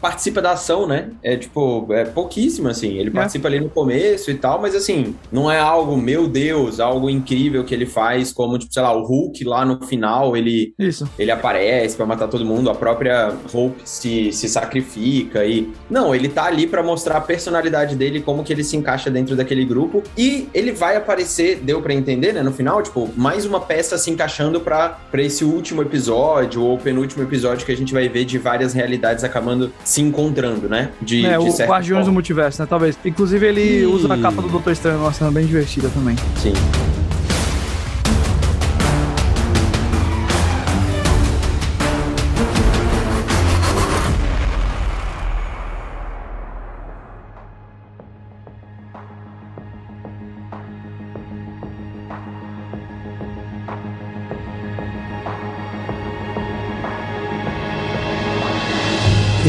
participa 0.00 0.40
da 0.40 0.52
ação, 0.52 0.86
né? 0.86 1.10
É 1.22 1.36
tipo, 1.36 1.86
é 1.92 2.04
pouquíssimo, 2.04 2.68
assim. 2.68 2.98
Ele 2.98 3.10
participa 3.10 3.48
ali 3.48 3.60
no 3.60 3.68
começo 3.68 4.30
e 4.30 4.34
tal, 4.34 4.60
mas 4.60 4.74
assim, 4.74 5.14
não 5.30 5.50
é 5.50 5.58
algo, 5.58 5.96
meu 5.96 6.28
Deus, 6.28 6.80
algo 6.80 7.08
incrível 7.08 7.64
que 7.64 7.74
ele 7.74 7.86
faz, 7.86 8.32
como, 8.32 8.58
tipo, 8.58 8.72
sei 8.72 8.82
lá, 8.82 8.92
o 8.92 9.04
Hulk 9.04 9.44
lá 9.44 9.64
no 9.64 9.84
final, 9.86 10.36
ele, 10.36 10.74
Isso. 10.78 11.08
ele 11.18 11.30
aparece 11.30 11.96
pra 11.96 12.06
matar 12.06 12.28
todo 12.28 12.44
mundo, 12.44 12.70
a 12.70 12.74
própria 12.74 13.32
Hope 13.52 13.80
se, 13.84 14.32
se 14.32 14.48
sacrifica 14.48 15.44
e... 15.44 15.72
Não, 15.90 16.14
ele 16.14 16.28
tá 16.28 16.44
ali 16.44 16.66
pra 16.66 16.82
mostrar 16.82 17.16
a 17.18 17.20
personalidade 17.20 17.96
dele, 17.96 18.20
como 18.20 18.44
que 18.44 18.52
ele 18.52 18.64
se 18.64 18.76
encaixa 18.76 19.10
dentro 19.10 19.36
daquele 19.36 19.64
grupo, 19.64 20.02
e 20.16 20.48
ele 20.54 20.72
vai 20.72 20.96
aparecer, 20.96 21.56
deu 21.56 21.80
pra 21.82 21.94
entender, 21.94 22.32
né, 22.32 22.42
no 22.42 22.52
final, 22.52 22.82
tipo, 22.82 23.10
mais 23.16 23.44
uma 23.44 23.60
peça 23.60 23.98
se 23.98 24.10
encaixando 24.10 24.60
pra, 24.60 24.90
pra 25.10 25.22
esse 25.22 25.44
último 25.44 25.82
episódio, 25.82 26.62
ou 26.62 26.78
penúltimo 26.78 27.22
episódio 27.22 27.64
que 27.66 27.72
a 27.72 27.76
gente 27.76 27.92
vai 27.92 28.08
ver 28.08 28.24
de 28.24 28.38
várias 28.38 28.72
realidades 28.72 29.24
acabando 29.32 29.72
se 29.82 30.02
encontrando, 30.02 30.68
né, 30.68 30.90
de, 31.00 31.24
é, 31.24 31.38
de 31.38 31.38
o 31.38 31.66
Guardiões 31.66 32.00
do 32.00 32.04
forma. 32.04 32.12
Multiverso, 32.12 32.60
né? 32.60 32.68
Talvez. 32.68 32.98
Inclusive, 33.04 33.46
ele 33.46 33.86
usa 33.86 34.12
a 34.12 34.18
capa 34.18 34.42
do 34.42 34.48
Doutor 34.48 34.72
Estranho 34.72 35.12
cena 35.12 35.30
bem 35.30 35.46
divertida 35.46 35.88
também. 35.88 36.16
Sim. 36.36 36.52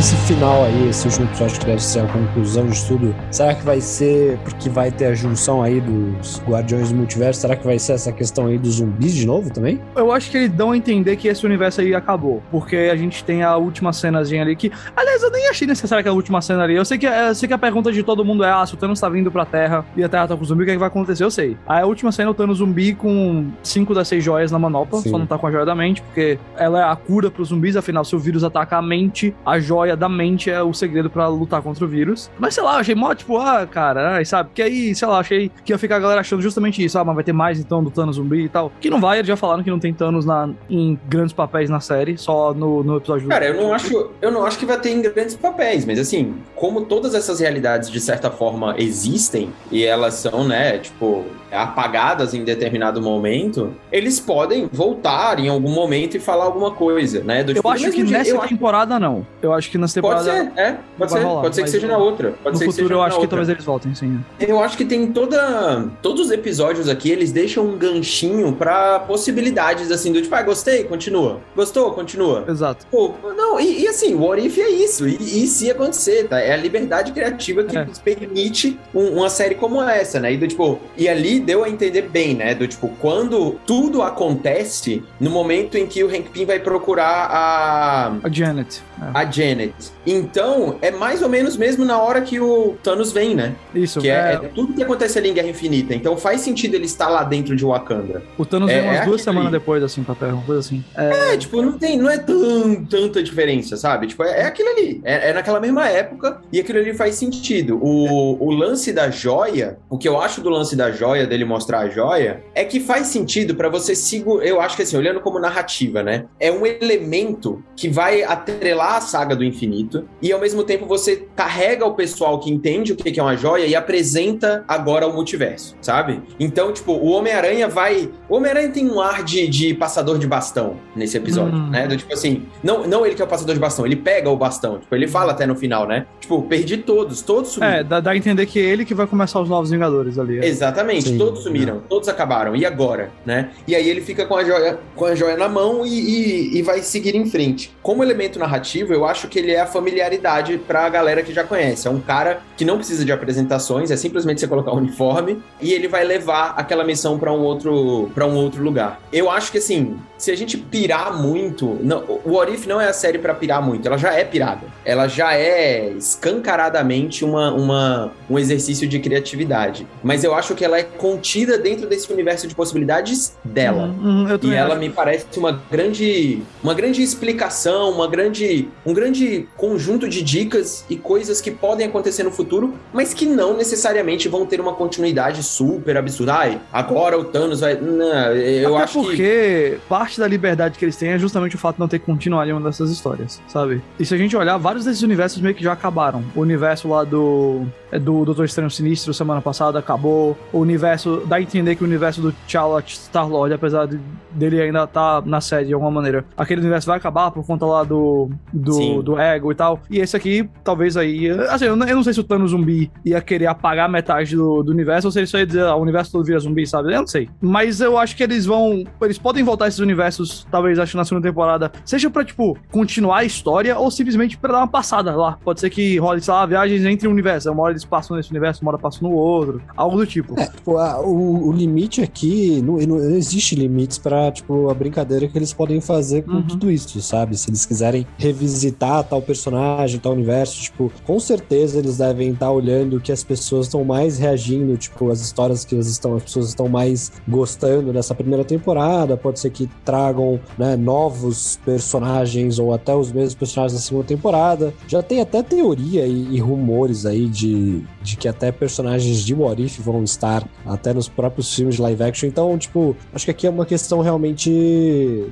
Esse 0.04 0.18
final 0.18 0.66
aí, 0.66 0.90
esse 0.90 1.08
último 1.08 1.28
episódio 1.28 1.58
que 1.62 1.66
deve 1.66 1.82
ser 1.82 2.02
a 2.02 2.08
conclusão 2.08 2.68
de 2.68 2.86
tudo, 2.86 3.16
será 3.32 3.56
que 3.56 3.64
vai 3.64 3.80
ser 3.80 4.38
porque 4.40 4.70
vai 4.70 4.92
ter 4.92 5.06
a 5.06 5.14
junção 5.14 5.64
aí 5.64 5.80
dos 5.80 6.42
Guardiões 6.46 6.90
do 6.90 6.98
Multiverso? 6.98 7.40
Será 7.40 7.56
que 7.56 7.66
vai 7.66 7.80
ser 7.80 7.94
essa 7.94 8.12
questão 8.12 8.48
aí 8.48 8.58
dos 8.58 8.76
zumbis 8.76 9.14
de 9.14 9.26
novo 9.26 9.50
também? 9.50 9.80
Eu 9.96 10.12
acho 10.12 10.30
que 10.30 10.36
eles 10.36 10.50
dão 10.50 10.72
a 10.72 10.78
entender 10.78 11.16
que 11.16 11.30
esse 11.30 11.46
universo 11.46 11.80
aí 11.80 11.96
acabou. 11.96 12.44
Porque 12.52 12.76
a 12.76 12.98
gente 12.98 13.24
tem 13.24 13.44
a 13.44 13.56
última 13.56 13.94
cenazinha 13.94 14.42
ali 14.42 14.58
que. 14.58 14.70
Aliás, 14.94 15.24
eu 15.24 15.32
nem 15.32 15.48
achei 15.48 15.66
necessária 15.66 16.02
aquela 16.02 16.18
última 16.18 16.42
cena 16.42 16.64
ali. 16.64 16.76
Eu 16.76 16.84
sei 16.84 16.98
que, 16.98 17.06
eu 17.06 17.34
sei 17.34 17.48
que 17.48 17.54
a 17.54 17.58
pergunta 17.58 17.90
de 17.90 18.04
todo 18.04 18.26
mundo 18.26 18.44
é: 18.44 18.52
ah, 18.52 18.66
se 18.66 18.74
o 18.74 18.78
Thanos 18.78 19.00
tá 19.00 19.08
vindo 19.08 19.32
pra 19.32 19.46
Terra 19.46 19.86
e 19.96 20.04
a 20.04 20.10
Terra 20.10 20.28
tá 20.28 20.36
com 20.36 20.44
zumbi, 20.44 20.64
o 20.64 20.66
que, 20.66 20.72
é 20.72 20.76
que 20.76 20.80
vai 20.80 20.90
acontecer? 20.90 21.24
Eu 21.24 21.32
sei. 21.32 21.56
Aí 21.66 21.82
a 21.82 21.86
última 21.86 22.12
cena, 22.12 22.30
o 22.30 22.34
Thanos 22.34 22.58
zumbi 22.58 22.94
com 22.94 23.48
cinco 23.64 23.94
das 23.94 24.10
seis 24.10 24.22
joias 24.22 24.52
na 24.52 24.60
manopla, 24.60 25.00
Sim. 25.00 25.12
só 25.12 25.18
não 25.18 25.26
tá 25.26 25.38
com 25.38 25.48
a 25.48 25.52
joia 25.52 25.66
da 25.66 25.74
mente, 25.74 26.02
porque 26.02 26.38
ela 26.58 26.82
é 26.82 26.84
a 26.92 26.96
cura 26.98 27.32
pros 27.32 27.48
zumbis, 27.48 27.78
afinal, 27.78 28.04
se 28.04 28.14
o 28.14 28.20
vírus 28.20 28.44
ataca 28.44 28.76
a 28.76 28.82
mente, 28.82 29.34
a 29.46 29.62
joia 29.62 29.93
da 29.96 30.10
mente 30.10 30.50
é 30.50 30.62
o 30.62 30.74
segredo 30.74 31.10
pra 31.10 31.28
lutar 31.28 31.62
contra 31.62 31.84
o 31.86 31.88
vírus. 31.88 32.30
Mas 32.40 32.54
sei 32.54 32.64
lá, 32.64 32.78
achei 32.78 32.96
mó, 32.96 33.14
tipo, 33.14 33.38
ah, 33.38 33.66
cara, 33.66 34.16
ai, 34.16 34.26
sabe? 34.26 34.50
Que 34.54 34.62
aí, 34.62 34.96
sei 34.96 35.08
lá, 35.08 35.20
achei 35.20 35.52
que 35.64 35.72
ia 35.74 35.78
ficar 35.78 35.96
a 35.98 36.00
galera 36.00 36.22
achando 36.22 36.42
justamente 36.42 36.84
isso. 36.84 36.98
Ah, 36.98 37.04
mas 37.04 37.16
vai 37.16 37.24
ter 37.24 37.34
mais 37.34 37.60
então 37.60 37.84
do 37.84 37.90
Thanos 37.92 38.16
zumbi 38.16 38.46
e 38.46 38.50
tal. 38.50 38.72
Que 38.80 38.90
não 38.90 39.00
vai, 39.00 39.18
eles 39.20 39.28
já 39.28 39.36
falaram 39.38 39.64
que 39.64 39.70
não 39.70 39.80
tem 39.80 39.94
Thanos 39.94 40.26
na, 40.26 40.50
em 40.70 41.00
grandes 41.08 41.34
papéis 41.34 41.70
na 41.70 41.80
série, 41.80 42.18
só 42.18 42.54
no, 42.54 42.84
no 42.84 42.98
episódio 42.98 43.28
do. 43.28 43.30
Cara, 43.30 43.46
eu 43.46 43.56
não 43.62 43.74
acho, 43.74 44.10
eu 44.22 44.32
não 44.32 44.46
acho 44.46 44.58
que 44.58 44.66
vai 44.66 44.80
ter 44.80 44.92
em 44.92 45.02
grandes 45.02 45.36
papéis, 45.36 45.86
mas 45.86 46.00
assim, 46.00 46.36
como 46.56 46.82
todas 46.82 47.14
essas 47.16 47.40
realidades 47.40 47.90
de 47.90 48.00
certa 48.00 48.30
forma 48.30 48.76
existem 48.78 49.50
e 49.72 49.84
elas 49.84 50.16
são, 50.16 50.44
né, 50.48 50.78
tipo, 50.78 51.26
apagadas 51.52 52.34
em 52.34 52.44
determinado 52.44 53.02
momento, 53.02 53.74
eles 53.92 54.20
podem 54.20 54.68
voltar 54.72 55.40
em 55.40 55.48
algum 55.50 55.70
momento 55.72 56.18
e 56.18 56.20
falar 56.20 56.46
alguma 56.46 56.72
coisa, 56.72 57.24
né? 57.24 57.44
Do, 57.44 57.52
Eu 57.52 57.56
tipo, 57.56 57.68
do 57.70 57.74
acho 57.74 57.92
que 57.92 58.04
nessa 58.04 58.38
acho- 58.38 58.48
temporada 58.50 59.00
não. 59.00 59.26
Eu 59.42 59.54
acho 59.54 59.70
que 59.72 59.78
nessa 59.84 60.02
Pode 60.02 60.24
temporada. 60.24 60.52
ser, 60.56 60.60
é, 60.62 60.78
pode 60.98 61.12
ser, 61.12 61.20
rolar, 61.20 61.42
pode 61.42 61.56
ser 61.56 61.64
que 61.64 61.70
seja 61.70 61.88
na 61.88 61.98
outra. 61.98 62.34
Pode 62.44 62.54
no 62.54 62.60
ser 62.60 62.66
que 62.66 62.72
futuro 62.74 62.94
eu 62.96 63.02
acho 63.02 63.16
que 63.16 63.22
outra. 63.22 63.30
talvez 63.38 63.50
eles 63.50 63.66
voltem, 63.66 63.94
sim. 63.96 64.20
Eu 64.40 64.60
acho 64.62 64.76
que 64.78 64.86
tem 64.86 65.08
toda. 65.12 65.88
Todos 66.02 66.26
os 66.28 66.32
episódios 66.32 66.90
aqui, 66.90 67.10
eles 67.12 67.32
deixam 67.32 67.66
um 67.66 67.78
ganchinho 67.78 68.54
pra 68.54 69.00
possibilidades, 69.00 69.92
assim, 69.92 70.12
do 70.12 70.22
tipo, 70.22 70.34
ah, 70.36 70.42
gostei, 70.42 70.84
continua. 70.84 71.40
Gostou, 71.56 71.92
continua. 71.92 72.46
Exato. 72.48 72.86
Pô, 72.90 73.14
não, 73.36 73.60
e, 73.60 73.82
e 73.84 73.88
assim, 73.88 74.14
o 74.16 74.22
What 74.26 74.46
If 74.46 74.58
é 74.58 74.70
isso. 74.70 75.08
E, 75.08 75.44
e 75.44 75.48
se 75.48 75.70
acontecer, 75.70 76.28
tá? 76.28 76.40
É 76.40 76.54
a 76.54 76.58
liberdade 76.58 77.12
criativa 77.12 77.64
que 77.64 77.78
É. 77.78 77.86
permite 78.04 78.80
um- 78.94 79.18
uma 79.20 79.30
série 79.30 79.56
como 79.56 79.82
essa, 79.82 80.20
né? 80.20 80.34
E 80.34 80.38
do 80.38 80.48
tipo, 80.48 80.80
e 80.98 81.08
ali 81.08 81.40
deu 81.40 81.64
a 81.64 81.70
entender 81.70 82.04
bem, 82.04 82.34
né? 82.36 82.54
Do 82.56 82.68
tipo, 82.68 82.90
quando 83.00 83.56
tudo 83.66 84.02
acontece 84.02 85.04
no 85.20 85.30
momento 85.30 85.78
em 85.78 85.86
que 85.86 86.04
o 86.04 86.08
Hank 86.08 86.30
Pym 86.30 86.46
vai 86.46 86.60
procurar 86.60 87.28
a, 87.32 88.08
A 88.24 88.30
Janet. 88.30 88.82
É. 89.02 89.06
a 89.14 89.30
Janet. 89.32 89.73
Cheers. 89.80 89.92
Então, 90.06 90.78
é 90.82 90.92
mais 90.92 91.22
ou 91.22 91.30
menos 91.30 91.56
mesmo 91.58 91.86
na 91.86 91.98
hora 92.02 92.22
que 92.22 92.40
o 92.40 92.76
Thanos 92.84 93.12
vem, 93.12 93.34
né? 93.36 93.56
Isso, 93.74 94.00
Que 94.02 94.10
é, 94.10 94.14
é, 94.14 94.34
é 94.34 94.50
tudo 94.54 94.74
que 94.74 94.84
acontece 94.84 95.18
ali 95.18 95.30
em 95.30 95.34
Guerra 95.34 95.48
Infinita. 95.50 95.94
Então 95.94 96.18
faz 96.18 96.42
sentido 96.42 96.76
ele 96.76 96.86
estar 96.86 97.08
lá 97.10 97.24
dentro 97.24 97.56
de 97.56 97.64
Wakanda. 97.66 98.22
o 98.38 98.46
Thanos 98.46 98.70
é- 98.70 98.74
veio 98.80 98.86
umas 98.92 99.02
é 99.02 99.06
duas 99.06 99.22
semanas 99.22 99.48
ali. 99.48 99.60
depois, 99.60 99.84
assim, 99.84 100.04
pra 100.04 100.16
Terra, 100.16 100.34
uma 100.34 100.44
coisa 100.44 100.60
assim. 100.60 100.84
É, 100.96 101.34
É, 101.34 101.38
tipo, 101.38 101.62
não 101.62 101.74
tem, 101.78 101.98
não 101.98 102.10
é 102.10 102.18
tão, 102.18 102.84
tanta 102.86 103.24
diferença, 103.24 103.78
sabe? 103.78 104.08
Tipo, 104.08 104.24
é, 104.24 104.42
é 104.42 104.46
aquilo 104.46 104.70
ali. 104.70 105.02
É, 105.04 105.34
naquela 105.34 105.60
mesma 105.60 105.88
época 105.88 106.42
e 106.52 106.60
aquilo 106.60 106.80
ali 106.80 106.94
faz 106.94 107.16
sentido. 107.16 107.80
O, 107.82 108.46
o 108.46 108.52
lance 108.52 108.92
da 108.92 109.10
joia, 109.10 109.78
o 109.90 109.98
que 109.98 110.08
eu 110.08 110.20
acho 110.20 110.42
do 110.42 110.50
lance 110.50 110.76
da 110.76 110.92
joia, 110.92 111.26
dele 111.26 111.46
mostrar 111.46 111.80
a 111.80 111.90
joia, 111.90 112.44
é 112.54 112.64
que 112.66 112.80
faz 112.80 113.08
sentido 113.08 113.56
pra 113.56 113.70
você 113.70 113.96
segurar. 113.96 114.46
Eu 114.46 114.60
acho 114.62 114.76
que 114.76 114.82
assim, 114.84 114.98
olhando 114.98 115.20
como 115.22 115.40
narrativa, 115.40 116.04
né? 116.04 116.26
É 116.40 116.52
um 116.52 116.66
elemento 116.66 117.64
que 117.76 117.90
vai 117.90 118.24
atrelar 118.24 118.96
a 118.98 119.02
saga 119.02 119.36
do 119.36 119.44
infinito 119.44 119.93
e 120.22 120.32
ao 120.32 120.40
mesmo 120.40 120.64
tempo 120.64 120.86
você 120.86 121.28
carrega 121.36 121.86
o 121.86 121.94
pessoal 121.94 122.40
que 122.40 122.52
entende 122.52 122.94
o 122.94 122.96
que 122.96 123.12
que 123.12 123.20
é 123.20 123.24
uma 123.24 123.36
joia 123.36 123.66
e 123.66 123.76
apresenta 123.76 124.64
agora 124.68 125.08
o 125.08 125.14
multiverso, 125.14 125.76
sabe? 125.82 126.22
Então, 126.40 126.72
tipo, 126.74 126.92
o 126.94 127.10
Homem-Aranha 127.12 127.68
vai. 127.68 128.10
O 128.30 128.36
Homem-Aranha 128.36 128.70
tem 128.70 128.90
um 128.90 129.00
ar 129.00 129.24
de, 129.24 129.48
de 129.48 129.74
passador 129.74 130.18
de 130.18 130.28
bastão 130.28 130.78
nesse 130.96 131.18
episódio, 131.18 131.54
Hum. 131.58 131.70
né? 131.70 131.88
Do 131.88 131.96
tipo 131.98 132.14
assim, 132.14 132.44
não, 132.64 132.86
não 132.88 133.06
ele 133.06 133.16
que 133.16 133.22
é 133.22 133.26
o 133.26 133.28
passador 133.28 133.54
de 133.54 133.60
bastão, 133.62 133.86
ele 133.86 133.96
pega 133.96 134.30
o 134.30 134.36
bastão. 134.38 134.80
Tipo, 134.80 134.96
ele 134.96 135.08
fala 135.08 135.32
até 135.32 135.46
no 135.46 135.56
final, 135.56 135.88
né? 135.88 136.06
Tipo, 136.20 136.42
perdi 136.44 136.78
todos, 136.78 137.22
todos 137.22 137.52
sumiram. 137.52 137.74
é 137.74 137.84
dá, 137.84 138.00
dá 138.00 138.12
a 138.12 138.18
entender 138.18 138.46
que 138.46 138.60
é 138.60 138.64
ele 138.64 138.86
que 138.86 138.94
vai 138.94 139.06
começar 139.08 139.40
os 139.42 139.50
Novos 139.50 139.70
Vingadores 139.72 140.18
ali. 140.18 140.40
é. 140.40 140.46
Exatamente, 140.48 141.10
Sim, 141.10 141.18
todos 141.18 141.44
sumiram, 141.44 141.82
todos 141.90 142.08
acabaram. 142.10 142.56
E 142.56 142.66
agora, 142.66 143.12
né? 143.26 143.50
E 143.68 143.76
aí 143.76 143.90
ele 143.90 144.02
fica 144.02 144.26
com 144.26 144.36
a 144.36 144.44
joia, 144.44 144.80
com 144.96 145.06
a 145.06 145.16
joia 145.16 145.36
na 145.38 145.50
mão 145.50 145.86
e, 145.86 145.90
e- 145.90 146.58
e 146.58 146.62
vai 146.62 146.82
seguir 146.82 147.16
em 147.16 147.26
frente. 147.26 147.74
Como 147.82 148.04
elemento 148.04 148.40
narrativo, 148.40 148.94
eu 148.94 149.06
acho 149.06 149.28
que 149.28 149.38
ele 149.40 149.52
é 149.52 149.60
a 149.62 149.66
familiaridade 149.84 150.58
pra 150.58 150.88
galera 150.88 151.22
que 151.22 151.34
já 151.34 151.44
conhece. 151.44 151.88
É 151.88 151.92
um 151.92 152.00
cara 152.00 152.42
que 152.56 152.64
não 152.64 152.78
precisa 152.78 153.04
de 153.04 153.12
apresentações, 153.12 153.92
é 153.92 153.98
simplesmente 153.98 154.40
você 154.40 154.48
colocar 154.48 154.72
o 154.72 154.78
uniforme 154.78 155.42
e 155.62 155.74
ele 155.74 155.90
vai 155.90 156.06
levar 156.06 156.54
aquela 156.56 156.86
missão 156.86 157.20
pra 157.20 157.32
um 157.34 157.42
outro 157.42 158.10
para 158.16 158.26
um 158.26 158.36
outro 158.36 158.64
lugar. 158.64 159.02
Eu 159.12 159.30
acho 159.30 159.52
que 159.52 159.58
assim, 159.58 159.98
se 160.24 160.32
a 160.32 160.38
gente 160.38 160.58
pirar 160.58 161.22
muito, 161.22 161.78
não, 161.84 162.00
o 162.24 162.36
What 162.36 162.54
If 162.54 162.66
não 162.66 162.80
é 162.80 162.88
a 162.88 162.94
série 162.94 163.18
pra 163.20 163.34
pirar 163.34 163.62
muito, 163.62 163.86
ela 163.86 163.98
já 163.98 164.14
é 164.14 164.24
pirada. 164.24 164.62
Ela 164.86 165.06
já 165.10 165.34
é 165.34 165.90
escancaradamente 165.98 167.26
uma, 167.26 167.52
uma, 167.54 168.12
um 168.30 168.40
exercício 168.40 168.88
de 168.88 169.00
criatividade. 169.00 169.86
Mas 170.02 170.24
eu 170.24 170.34
acho 170.34 170.56
que 170.56 170.64
ela 170.64 170.78
é 170.78 170.84
contida 170.84 171.58
dentro 171.58 171.88
desse 171.88 172.12
universo 172.12 172.48
de 172.48 172.56
possibilidades 172.56 173.38
dela. 173.44 173.88
Uhum, 174.02 174.30
eu 174.30 174.40
E 174.44 174.54
ela 174.54 174.72
acho. 174.72 174.80
me 174.80 174.90
parece 174.90 175.26
uma 175.38 175.62
grande, 175.70 176.42
uma 176.64 176.74
grande 176.74 177.02
explicação, 177.04 177.92
uma 177.92 178.08
grande, 178.08 178.70
um 178.86 178.94
grande 178.94 179.46
conjunto 179.58 180.08
de 180.08 180.22
dicas 180.22 180.86
e 180.90 180.96
coisas 180.96 181.42
que 181.42 181.52
podem 181.52 181.86
acontecer 181.88 182.24
no 182.24 182.32
futuro, 182.32 182.74
mas 182.94 183.14
que 183.14 183.26
não 183.26 183.58
necessariamente 183.58 184.30
vão 184.30 184.46
ter 184.46 184.62
uma 184.62 184.74
continuidade 184.74 185.44
super 185.44 185.98
absurda. 185.98 186.34
Ai, 186.34 186.62
agora 186.72 187.20
o 187.20 187.26
Thanos 187.26 187.60
vai. 187.60 187.76
Não, 187.76 188.32
eu 188.34 188.76
Até 188.76 188.84
acho 188.86 189.00
que. 189.02 189.06
porque 189.08 189.78
parte 190.14 190.20
da 190.20 190.28
liberdade 190.28 190.78
que 190.78 190.86
eles 190.86 190.96
têm 190.96 191.10
é 191.10 191.18
justamente 191.18 191.56
o 191.56 191.60
fato 191.60 191.76
de 191.76 191.80
não 191.82 191.88
ter 191.88 192.00
que 192.00 192.06
continuar 192.06 192.44
ali 192.44 192.52
uma 192.52 192.62
dessas 192.62 192.92
histórias, 192.92 193.42
sabe? 193.48 193.82
E 194.00 194.06
se 194.06 194.14
a 194.14 194.18
gente 194.18 194.36
olhar, 194.36 194.58
vários 194.58 194.86
desses 194.86 195.02
universos 195.02 195.42
meio 195.42 195.56
que 195.56 195.64
já 195.64 195.74
acabaram. 195.74 196.24
O 196.36 196.42
universo 196.42 196.88
lá 196.88 197.04
do 197.04 197.66
é, 197.92 198.00
do 198.00 198.26
Doutor 198.26 198.46
Estranho 198.46 198.72
Sinistro 198.72 199.14
semana 199.14 199.42
passada 199.42 199.78
acabou. 199.78 200.36
O 200.52 200.60
universo, 200.60 201.22
dá 201.28 201.36
a 201.36 201.42
entender 201.42 201.76
que 201.76 201.84
o 201.84 201.86
universo 201.86 202.22
do 202.22 202.32
T'Challa 202.32 202.84
Star-Lord, 202.86 203.54
apesar 203.54 203.86
de, 203.86 204.00
dele 204.32 204.60
ainda 204.62 204.84
estar 204.84 205.24
na 205.26 205.40
série 205.40 205.68
de 205.68 205.74
alguma 205.74 205.92
maneira, 205.92 206.26
aquele 206.36 206.62
universo 206.62 206.88
vai 206.88 206.98
acabar 206.98 207.30
por 207.30 207.46
conta 207.46 207.66
lá 207.66 207.84
do 207.84 208.30
do, 208.52 208.74
Sim. 208.74 209.02
do 209.02 209.20
ego 209.20 209.52
e 209.52 209.56
tal. 209.56 209.80
E 209.90 210.00
esse 210.00 210.16
aqui, 210.18 210.50
talvez 210.64 210.98
aí, 210.98 211.30
assim, 211.50 211.66
eu 211.66 211.76
não, 211.76 211.88
eu 211.88 211.96
não 211.96 212.04
sei 212.04 212.14
se 212.14 212.20
o 212.20 212.24
Thanos 212.24 212.52
zumbi 212.52 212.92
ia 213.06 213.22
querer 213.22 213.46
apagar 213.46 213.88
metade 213.88 214.36
do, 214.36 214.64
do 214.64 214.72
universo 214.72 215.08
ou 215.08 215.12
se 215.12 215.20
ele 215.20 215.28
só 215.28 215.38
ia 215.38 215.46
dizer, 215.46 215.62
ah, 215.62 215.76
o 215.76 215.82
universo 215.82 216.12
todo 216.12 216.26
vira 216.26 216.40
zumbi, 216.40 216.66
sabe? 216.66 216.94
Eu 216.94 217.00
não 217.00 217.08
sei. 217.08 217.30
Mas 217.40 217.80
eu 217.80 217.98
acho 217.98 218.16
que 218.16 218.24
eles 218.24 218.46
vão, 218.46 218.84
eles 219.02 219.20
podem 219.20 219.44
voltar 219.44 219.68
esses 219.68 219.80
universos, 219.80 220.03
talvez 220.50 220.78
acho 220.80 220.96
na 220.98 221.06
segunda 221.06 221.28
temporada, 221.28 221.72
seja 221.86 222.10
pra, 222.10 222.24
tipo, 222.24 222.58
continuar 222.72 223.20
a 223.20 223.24
história 223.24 223.78
ou 223.78 223.90
simplesmente 223.92 224.38
pra 224.38 224.52
dar 224.52 224.58
uma 224.60 224.68
passada 224.68 225.16
lá. 225.16 225.38
Pode 225.44 225.60
ser 225.60 225.70
que 225.70 225.98
role, 225.98 226.22
sei 226.22 226.34
lá, 226.34 226.46
viagens 226.46 226.84
entre 226.86 227.08
universos. 227.08 227.52
Uma 227.52 227.64
hora 227.64 227.74
eles 227.74 227.86
passam 227.86 228.16
nesse 228.18 228.30
universo, 228.32 228.62
uma 228.62 228.72
hora 228.72 228.78
passam 228.80 229.10
no 229.10 229.16
outro. 229.16 229.62
Algo 229.76 229.98
do 229.98 230.06
tipo. 230.06 230.40
É, 230.40 230.48
tipo, 230.48 230.78
a- 230.78 231.00
o, 231.02 231.48
o 231.50 231.52
limite 231.52 232.02
aqui, 232.02 232.62
não, 232.62 232.76
não 232.78 232.98
existe 233.16 233.56
limites 233.56 233.98
pra, 233.98 234.32
tipo, 234.32 234.70
a 234.70 234.74
brincadeira 234.74 235.28
que 235.28 235.38
eles 235.38 235.54
podem 235.54 235.80
fazer 235.82 236.24
com 236.24 236.34
Uhum. 236.34 236.48
tudo 236.48 236.72
isso, 236.72 237.00
sabe? 237.02 237.38
Se 237.38 237.50
eles 237.50 237.66
quiserem 237.66 238.06
revisitar 238.18 239.04
tal 239.04 239.22
personagem, 239.22 240.00
tal 240.00 240.14
universo, 240.14 240.62
tipo, 240.62 240.92
com 241.06 241.20
certeza 241.20 241.80
eles 241.80 241.98
devem 241.98 242.32
estar 242.32 242.52
olhando 242.52 243.00
que 243.00 243.12
as 243.12 243.24
pessoas 243.24 243.68
estão 243.68 243.84
mais 243.84 244.18
reagindo, 244.18 244.76
tipo, 244.78 245.10
as 245.10 245.22
histórias 245.22 245.64
que 245.64 245.76
eles 245.76 245.88
estão, 245.88 246.16
as 246.16 246.24
pessoas 246.24 246.50
estão 246.50 246.68
mais 246.68 247.12
gostando 247.28 247.94
dessa 247.94 248.14
primeira 248.16 248.44
temporada, 248.44 249.16
pode 249.18 249.40
ser 249.40 249.50
que 249.50 249.68
tragam, 249.84 250.40
né, 250.58 250.76
novos 250.76 251.60
personagens 251.64 252.60
ou 252.60 252.74
até 252.74 252.96
os 252.96 253.12
mesmos 253.12 253.36
personagens 253.36 253.80
da 253.80 253.86
segunda 253.86 254.06
temporada. 254.06 254.74
Já 254.88 255.02
tem 255.02 255.22
até 255.22 255.42
teoria 255.42 256.06
e, 256.06 256.36
e 256.36 256.40
rumores 256.40 257.06
aí 257.06 257.28
de, 257.28 257.84
de 258.02 258.18
que 258.18 258.28
até 258.28 258.52
personagens 258.52 259.24
de 259.24 259.34
What 259.34 259.62
If 259.62 259.80
vão 259.80 260.04
estar 260.04 260.48
até 260.66 260.94
nos 260.94 261.08
próprios 261.08 261.54
filmes 261.54 261.76
de 261.76 261.82
live 261.82 262.04
action. 262.04 262.28
Então, 262.28 262.58
tipo, 262.58 262.96
acho 263.14 263.26
que 263.26 263.32
aqui 263.32 263.48
é 263.48 263.50
uma 263.50 263.66
questão 263.66 264.02
realmente 264.02 264.50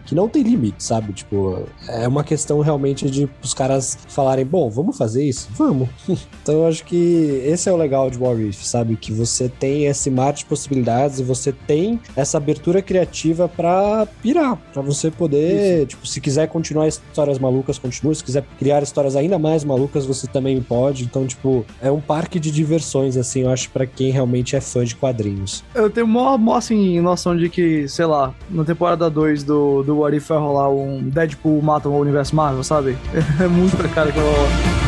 que 0.06 0.16
não 0.16 0.28
tem 0.28 0.44
limite, 0.44 0.84
sabe? 0.84 1.14
Tipo, 1.14 1.64
é 1.88 2.08
uma 2.08 2.24
questão 2.24 2.60
realmente 2.60 3.10
de 3.10 3.30
os 3.44 3.54
caras 3.54 3.98
falarem, 4.08 4.46
bom, 4.46 4.70
vamos 4.70 4.98
fazer 4.98 5.24
isso? 5.24 5.50
Vamos. 5.56 5.90
então 6.42 6.56
eu 6.56 6.68
acho 6.68 6.84
que 6.84 7.42
esse 7.46 7.70
é 7.70 7.72
o 7.72 7.78
legal 7.78 8.10
de 8.10 8.18
What 8.18 8.42
If, 8.42 8.64
sabe? 8.64 8.96
Que 8.96 9.12
você 9.12 9.50
tem 9.50 9.86
esse 9.86 10.10
mar 10.10 10.34
de 10.34 10.46
possibilidades 10.46 11.20
e 11.20 11.24
você 11.24 11.52
tem 11.52 12.00
essa 12.16 12.38
abertura 12.38 12.82
criativa 12.82 13.48
pra 13.48 14.08
pirar, 14.22 14.41
pra 14.74 14.82
você 14.82 15.10
poder, 15.12 15.86
tipo, 15.88 16.06
se 16.06 16.20
quiser 16.20 16.48
continuar 16.48 16.88
histórias 16.88 17.40
malucas, 17.40 17.78
continua. 17.78 18.14
Se 18.14 18.24
quiser 18.24 18.44
criar 18.58 18.84
histórias 18.84 19.16
ainda 19.16 19.38
mais 19.38 19.64
malucas, 19.64 20.06
você 20.06 20.28
também 20.28 20.62
pode. 20.62 21.04
Então, 21.04 21.26
tipo, 21.26 21.66
é 21.82 21.92
um 21.92 22.02
parque 22.02 22.40
de 22.40 22.52
diversões, 22.52 23.18
assim, 23.18 23.42
eu 23.42 23.50
acho, 23.50 23.70
pra 23.70 23.86
quem 23.86 24.12
realmente 24.12 24.56
é 24.56 24.62
fã 24.62 24.84
de 24.84 24.96
quadrinhos. 24.96 25.64
Eu 25.74 25.90
tenho 25.90 26.08
mó, 26.08 26.38
mó 26.38 26.56
assim, 26.56 27.00
noção 27.00 27.36
de 27.36 27.50
que, 27.50 27.88
sei 27.88 28.06
lá, 28.06 28.34
na 28.50 28.64
temporada 28.64 29.10
2 29.10 29.44
do, 29.44 29.84
do 29.84 30.00
What 30.00 30.18
If 30.18 30.28
vai 30.28 30.38
rolar 30.38 30.70
um 30.70 31.10
Deadpool 31.10 31.62
mata 31.62 31.90
o 31.90 31.98
universo 31.98 32.36
Marvel, 32.36 32.64
sabe? 32.64 32.98
É 33.42 33.48
muito 33.48 33.76
pra 33.76 33.88
cara 33.90 34.12
que 34.12 34.20
vai 34.20 34.28
rolar. 34.28 34.81